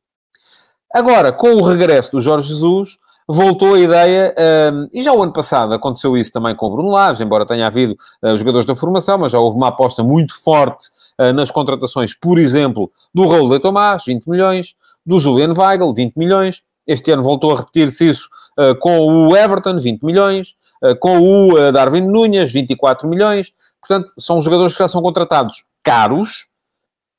Agora, 0.92 1.32
com 1.32 1.54
o 1.54 1.62
regresso 1.62 2.12
do 2.12 2.20
Jorge 2.20 2.48
Jesus, 2.48 2.98
voltou 3.28 3.74
a 3.74 3.78
ideia, 3.78 4.34
um, 4.72 4.88
e 4.90 5.02
já 5.02 5.12
o 5.12 5.22
ano 5.22 5.32
passado 5.34 5.74
aconteceu 5.74 6.16
isso 6.16 6.32
também 6.32 6.56
com 6.56 6.66
o 6.66 6.70
Bruno 6.70 6.88
Lage, 6.88 7.22
embora 7.22 7.44
tenha 7.44 7.66
havido 7.66 7.94
uh, 8.22 8.36
jogadores 8.38 8.64
da 8.64 8.74
formação, 8.74 9.18
mas 9.18 9.32
já 9.32 9.38
houve 9.38 9.58
uma 9.58 9.68
aposta 9.68 10.02
muito 10.02 10.34
forte 10.42 10.88
uh, 11.20 11.32
nas 11.34 11.50
contratações, 11.50 12.14
por 12.14 12.38
exemplo, 12.38 12.90
do 13.14 13.26
Raul 13.26 13.50
de 13.50 13.60
Tomás, 13.60 14.04
20 14.06 14.26
milhões, 14.28 14.74
do 15.04 15.18
Julian 15.18 15.52
Weigl, 15.52 15.92
20 15.92 16.16
milhões, 16.16 16.62
este 16.86 17.10
ano 17.10 17.22
voltou 17.22 17.52
a 17.52 17.56
repetir-se 17.58 18.08
isso 18.08 18.28
uh, 18.58 18.74
com 18.80 19.28
o 19.28 19.36
Everton, 19.36 19.78
20 19.78 20.02
milhões, 20.02 20.54
com 21.00 21.18
o 21.18 21.72
Darwin 21.72 22.02
Nunes, 22.02 22.52
24 22.52 23.08
milhões, 23.08 23.52
portanto, 23.80 24.12
são 24.16 24.40
jogadores 24.40 24.74
que 24.74 24.78
já 24.78 24.86
são 24.86 25.02
contratados 25.02 25.64
caros, 25.82 26.46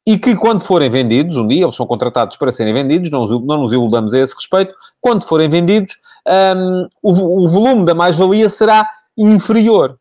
e 0.07 0.17
que 0.17 0.35
quando 0.35 0.61
forem 0.61 0.89
vendidos, 0.89 1.35
um 1.35 1.47
dia 1.47 1.63
eles 1.63 1.75
são 1.75 1.85
contratados 1.85 2.37
para 2.37 2.51
serem 2.51 2.73
vendidos, 2.73 3.09
não, 3.09 3.25
não 3.41 3.61
nos 3.61 3.73
iludamos 3.73 4.13
a 4.13 4.19
esse 4.19 4.35
respeito, 4.35 4.73
quando 4.99 5.23
forem 5.23 5.49
vendidos, 5.49 5.97
um, 6.27 6.87
o, 7.01 7.43
o, 7.43 7.47
volume 7.47 7.85
da 7.85 7.93
mais-valia 7.93 8.49
será 8.49 8.87
inferior. 9.17 9.97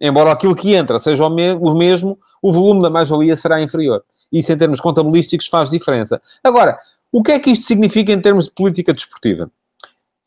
Embora 0.00 0.32
aquilo 0.32 0.54
que 0.54 0.74
entra 0.74 0.98
seja 0.98 1.24
o, 1.24 1.30
me 1.30 1.52
o 1.52 1.74
mesmo, 1.74 2.18
o 2.42 2.52
volume 2.52 2.80
da 2.80 2.90
mais-valia 2.90 3.36
será 3.36 3.62
inferior. 3.62 4.02
Isso, 4.32 4.52
em 4.52 4.56
termos 4.56 4.80
contabilísticos, 4.80 5.46
faz 5.46 5.70
diferença. 5.70 6.20
Agora, 6.42 6.76
o 7.12 7.22
que 7.22 7.32
é 7.32 7.38
que 7.38 7.50
isto 7.50 7.66
significa 7.66 8.12
em 8.12 8.20
termos 8.20 8.46
de 8.46 8.50
política 8.50 8.92
desportiva? 8.92 9.50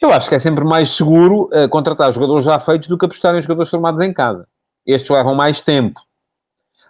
Eu 0.01 0.13
acho 0.13 0.29
que 0.29 0.35
é 0.35 0.39
sempre 0.39 0.63
mais 0.63 0.89
seguro 0.89 1.49
uh, 1.53 1.67
contratar 1.69 2.11
jogadores 2.11 2.45
já 2.45 2.59
feitos 2.59 2.87
do 2.87 2.97
que 2.97 3.05
apostar 3.05 3.35
em 3.35 3.41
jogadores 3.41 3.69
formados 3.69 3.99
em 4.01 4.13
casa. 4.13 4.47
Estes 4.85 5.09
levam 5.09 5.33
mais 5.33 5.61
tempo. 5.61 5.99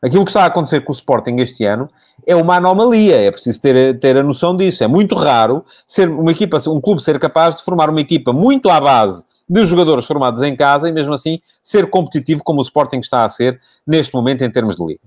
Aquilo 0.01 0.23
que 0.23 0.29
está 0.29 0.43
a 0.43 0.47
acontecer 0.47 0.81
com 0.81 0.91
o 0.91 0.95
Sporting 0.95 1.37
este 1.37 1.65
ano 1.65 1.89
é 2.25 2.35
uma 2.35 2.55
anomalia, 2.55 3.15
é 3.15 3.31
preciso 3.31 3.61
ter, 3.61 3.99
ter 3.99 4.17
a 4.17 4.23
noção 4.23 4.55
disso. 4.55 4.83
É 4.83 4.87
muito 4.87 5.15
raro 5.15 5.63
ser 5.85 6.09
uma 6.09 6.31
equipa, 6.31 6.57
um 6.69 6.81
clube 6.81 7.01
ser 7.01 7.19
capaz 7.19 7.55
de 7.55 7.63
formar 7.63 7.89
uma 7.89 8.01
equipa 8.01 8.33
muito 8.33 8.69
à 8.69 8.79
base 8.79 9.25
de 9.47 9.63
jogadores 9.65 10.05
formados 10.05 10.41
em 10.41 10.55
casa 10.55 10.89
e 10.89 10.91
mesmo 10.91 11.13
assim 11.13 11.39
ser 11.61 11.89
competitivo 11.89 12.43
como 12.43 12.59
o 12.59 12.63
Sporting 12.63 12.97
está 12.97 13.23
a 13.23 13.29
ser 13.29 13.59
neste 13.85 14.13
momento 14.13 14.43
em 14.43 14.49
termos 14.49 14.75
de 14.75 14.85
liga. 14.85 15.01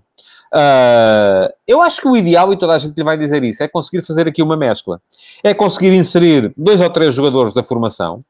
Uh, 0.52 1.52
eu 1.66 1.82
acho 1.82 2.00
que 2.00 2.08
o 2.08 2.16
ideal, 2.16 2.52
e 2.52 2.56
toda 2.56 2.72
a 2.72 2.78
gente 2.78 2.96
lhe 2.96 3.04
vai 3.04 3.18
dizer 3.18 3.42
isso, 3.44 3.62
é 3.62 3.68
conseguir 3.68 4.02
fazer 4.02 4.26
aqui 4.26 4.42
uma 4.42 4.56
mescla. 4.56 5.00
É 5.42 5.52
conseguir 5.52 5.92
inserir 5.92 6.52
dois 6.56 6.80
ou 6.80 6.88
três 6.88 7.14
jogadores 7.14 7.52
da 7.52 7.62
formação, 7.62 8.24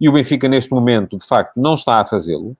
e 0.00 0.08
o 0.08 0.12
Benfica 0.12 0.48
neste 0.48 0.72
momento, 0.72 1.16
de 1.16 1.26
facto, 1.26 1.52
não 1.56 1.74
está 1.74 2.00
a 2.00 2.06
fazê-lo 2.06 2.56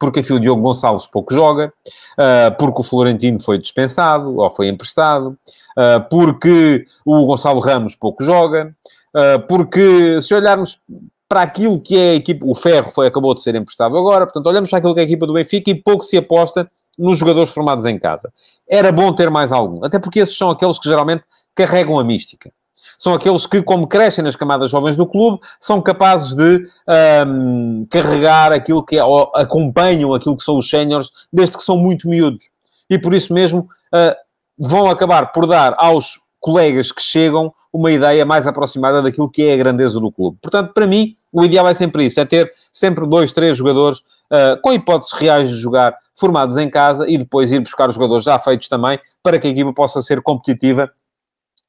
porque 0.00 0.20
enfim, 0.20 0.32
o 0.32 0.40
Diogo 0.40 0.62
Gonçalves 0.62 1.06
pouco 1.06 1.32
joga, 1.32 1.72
uh, 2.18 2.56
porque 2.58 2.80
o 2.80 2.82
Florentino 2.82 3.38
foi 3.38 3.58
dispensado 3.58 4.38
ou 4.38 4.50
foi 4.50 4.68
emprestado, 4.68 5.38
uh, 5.76 6.08
porque 6.10 6.86
o 7.04 7.26
Gonçalo 7.26 7.60
Ramos 7.60 7.94
pouco 7.94 8.24
joga, 8.24 8.74
uh, 9.14 9.46
porque 9.46 10.20
se 10.22 10.34
olharmos 10.34 10.80
para 11.28 11.42
aquilo 11.42 11.78
que 11.78 11.96
é 11.96 12.10
a 12.12 12.14
equipa, 12.14 12.44
o 12.44 12.54
Ferro 12.54 12.90
foi, 12.90 13.06
acabou 13.06 13.34
de 13.34 13.42
ser 13.42 13.54
emprestado 13.54 13.96
agora, 13.96 14.24
portanto, 14.26 14.46
olhamos 14.46 14.70
para 14.70 14.78
aquilo 14.78 14.94
que 14.94 15.00
é 15.00 15.02
a 15.02 15.06
equipa 15.06 15.26
do 15.26 15.34
Benfica 15.34 15.70
e 15.70 15.74
pouco 15.74 16.02
se 16.02 16.16
aposta 16.16 16.68
nos 16.98 17.18
jogadores 17.18 17.52
formados 17.52 17.84
em 17.84 17.98
casa. 17.98 18.32
Era 18.68 18.90
bom 18.90 19.12
ter 19.12 19.30
mais 19.30 19.52
algum, 19.52 19.84
até 19.84 19.98
porque 19.98 20.18
esses 20.18 20.36
são 20.36 20.50
aqueles 20.50 20.78
que 20.78 20.88
geralmente 20.88 21.22
carregam 21.54 21.98
a 21.98 22.04
mística 22.04 22.50
são 23.00 23.14
aqueles 23.14 23.46
que, 23.46 23.62
como 23.62 23.86
crescem 23.86 24.22
nas 24.22 24.36
camadas 24.36 24.68
jovens 24.68 24.94
do 24.94 25.06
clube, 25.06 25.40
são 25.58 25.80
capazes 25.80 26.34
de 26.34 26.68
um, 27.26 27.82
carregar 27.88 28.52
aquilo 28.52 28.84
que 28.84 28.98
é, 28.98 29.02
ou 29.02 29.32
acompanham 29.34 30.12
aquilo 30.12 30.36
que 30.36 30.44
são 30.44 30.58
os 30.58 30.68
séniores, 30.68 31.08
desde 31.32 31.56
que 31.56 31.62
são 31.62 31.78
muito 31.78 32.06
miúdos. 32.06 32.50
E 32.90 32.98
por 32.98 33.14
isso 33.14 33.32
mesmo 33.32 33.60
uh, 33.60 34.14
vão 34.58 34.90
acabar 34.90 35.32
por 35.32 35.46
dar 35.46 35.74
aos 35.78 36.20
colegas 36.38 36.92
que 36.92 37.00
chegam 37.00 37.50
uma 37.72 37.90
ideia 37.90 38.26
mais 38.26 38.46
aproximada 38.46 39.00
daquilo 39.00 39.30
que 39.30 39.44
é 39.44 39.54
a 39.54 39.56
grandeza 39.56 39.98
do 39.98 40.12
clube. 40.12 40.36
Portanto, 40.42 40.74
para 40.74 40.86
mim, 40.86 41.16
o 41.32 41.42
ideal 41.42 41.66
é 41.68 41.72
sempre 41.72 42.04
isso, 42.04 42.20
é 42.20 42.26
ter 42.26 42.52
sempre 42.70 43.06
dois, 43.06 43.32
três 43.32 43.56
jogadores 43.56 44.00
uh, 44.00 44.60
com 44.60 44.74
hipóteses 44.74 45.14
reais 45.14 45.48
de 45.48 45.56
jogar, 45.56 45.96
formados 46.14 46.58
em 46.58 46.68
casa, 46.68 47.08
e 47.08 47.16
depois 47.16 47.50
ir 47.50 47.60
buscar 47.60 47.88
os 47.88 47.94
jogadores 47.94 48.24
já 48.24 48.38
feitos 48.38 48.68
também, 48.68 49.00
para 49.22 49.38
que 49.38 49.46
a 49.46 49.50
equipa 49.50 49.72
possa 49.72 50.02
ser 50.02 50.20
competitiva 50.20 50.90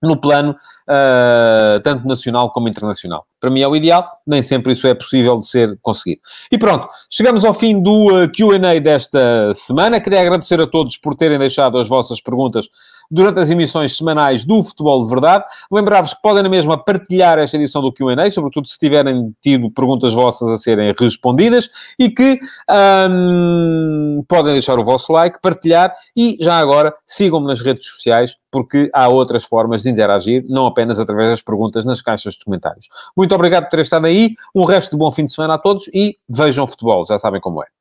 no 0.02 0.20
plano 0.20 0.52
uh, 0.52 1.80
tanto 1.84 2.08
nacional 2.08 2.52
como 2.52 2.68
internacional. 2.68 3.26
Para 3.40 3.50
mim 3.50 3.62
é 3.62 3.68
o 3.68 3.76
ideal, 3.76 4.08
nem 4.26 4.42
sempre 4.42 4.74
isso 4.74 4.88
é 4.88 4.94
possível 4.94 5.38
de 5.38 5.48
ser 5.48 5.78
conseguido. 5.82 6.22
E 6.52 6.58
pronto, 6.58 6.88
chegamos 7.10 7.46
ao 7.46 7.54
fim 7.54 7.82
do 7.82 8.12
uh, 8.12 8.24
ah, 8.24 8.28
QA 8.28 8.80
desta 8.80 9.54
semana. 9.54 10.00
Queria 10.00 10.22
agradecer 10.22 10.60
a 10.60 10.68
todos 10.68 10.98
por 10.98 11.16
terem 11.16 11.38
deixado 11.38 11.78
as 11.78 11.88
vossas 11.88 12.22
perguntas 12.22 12.68
durante 13.12 13.40
as 13.40 13.52
emissões 13.52 13.98
semanais 13.98 14.46
do 14.46 14.64
Futebol 14.64 15.04
de 15.04 15.10
Verdade. 15.10 15.44
Lembrar-vos 15.70 16.14
que 16.14 16.22
podem 16.22 16.42
na 16.42 16.50
mesma 16.50 16.78
partilhar 16.78 17.38
esta 17.38 17.58
edição 17.58 17.82
do 17.82 17.92
Q&A, 17.92 18.32
sobretudo 18.32 18.68
se 18.68 18.80
tiverem 18.80 19.36
tido 19.42 19.70
perguntas 19.70 20.14
vossas 20.14 20.48
a 20.48 20.58
serem 20.58 20.94
respondidas, 20.98 21.70
e 22.00 22.10
que 22.10 22.40
hum, 23.10 24.24
podem 24.28 24.54
deixar 24.54 24.80
o 24.80 24.84
vosso 24.84 25.12
like, 25.12 25.40
partilhar 25.42 25.94
e, 26.16 26.38
já 26.40 26.58
agora, 26.58 26.94
sigam-me 27.06 27.48
nas 27.48 27.62
redes 27.62 27.86
sociais, 27.86 28.38
porque 28.50 28.90
há 28.94 29.10
outras 29.10 29.44
formas 29.44 29.84
de 29.84 29.90
interagir, 29.90 30.46
não 30.48 30.66
apenas 30.66 31.00
através 31.00 31.32
das 31.32 31.42
perguntas 31.42 31.86
nas 31.86 32.02
caixas 32.02 32.36
de 32.36 32.46
comentários. 32.46 32.88
Muito 33.16 33.36
obrigado 33.36 33.64
por 33.64 33.72
terem 33.72 33.84
estado 33.84 34.06
aí, 34.06 34.36
um 34.56 34.64
resto 34.64 34.92
de 34.92 34.98
bom 34.98 35.12
fim 35.12 35.26
de 35.26 35.34
semana 35.34 35.56
a 35.56 35.58
todos 35.58 35.90
e 35.94 36.18
vejam 36.30 36.66
futebol, 36.66 37.06
já 37.06 37.18
sabem 37.18 37.42
como 37.42 37.62
é. 37.62 37.81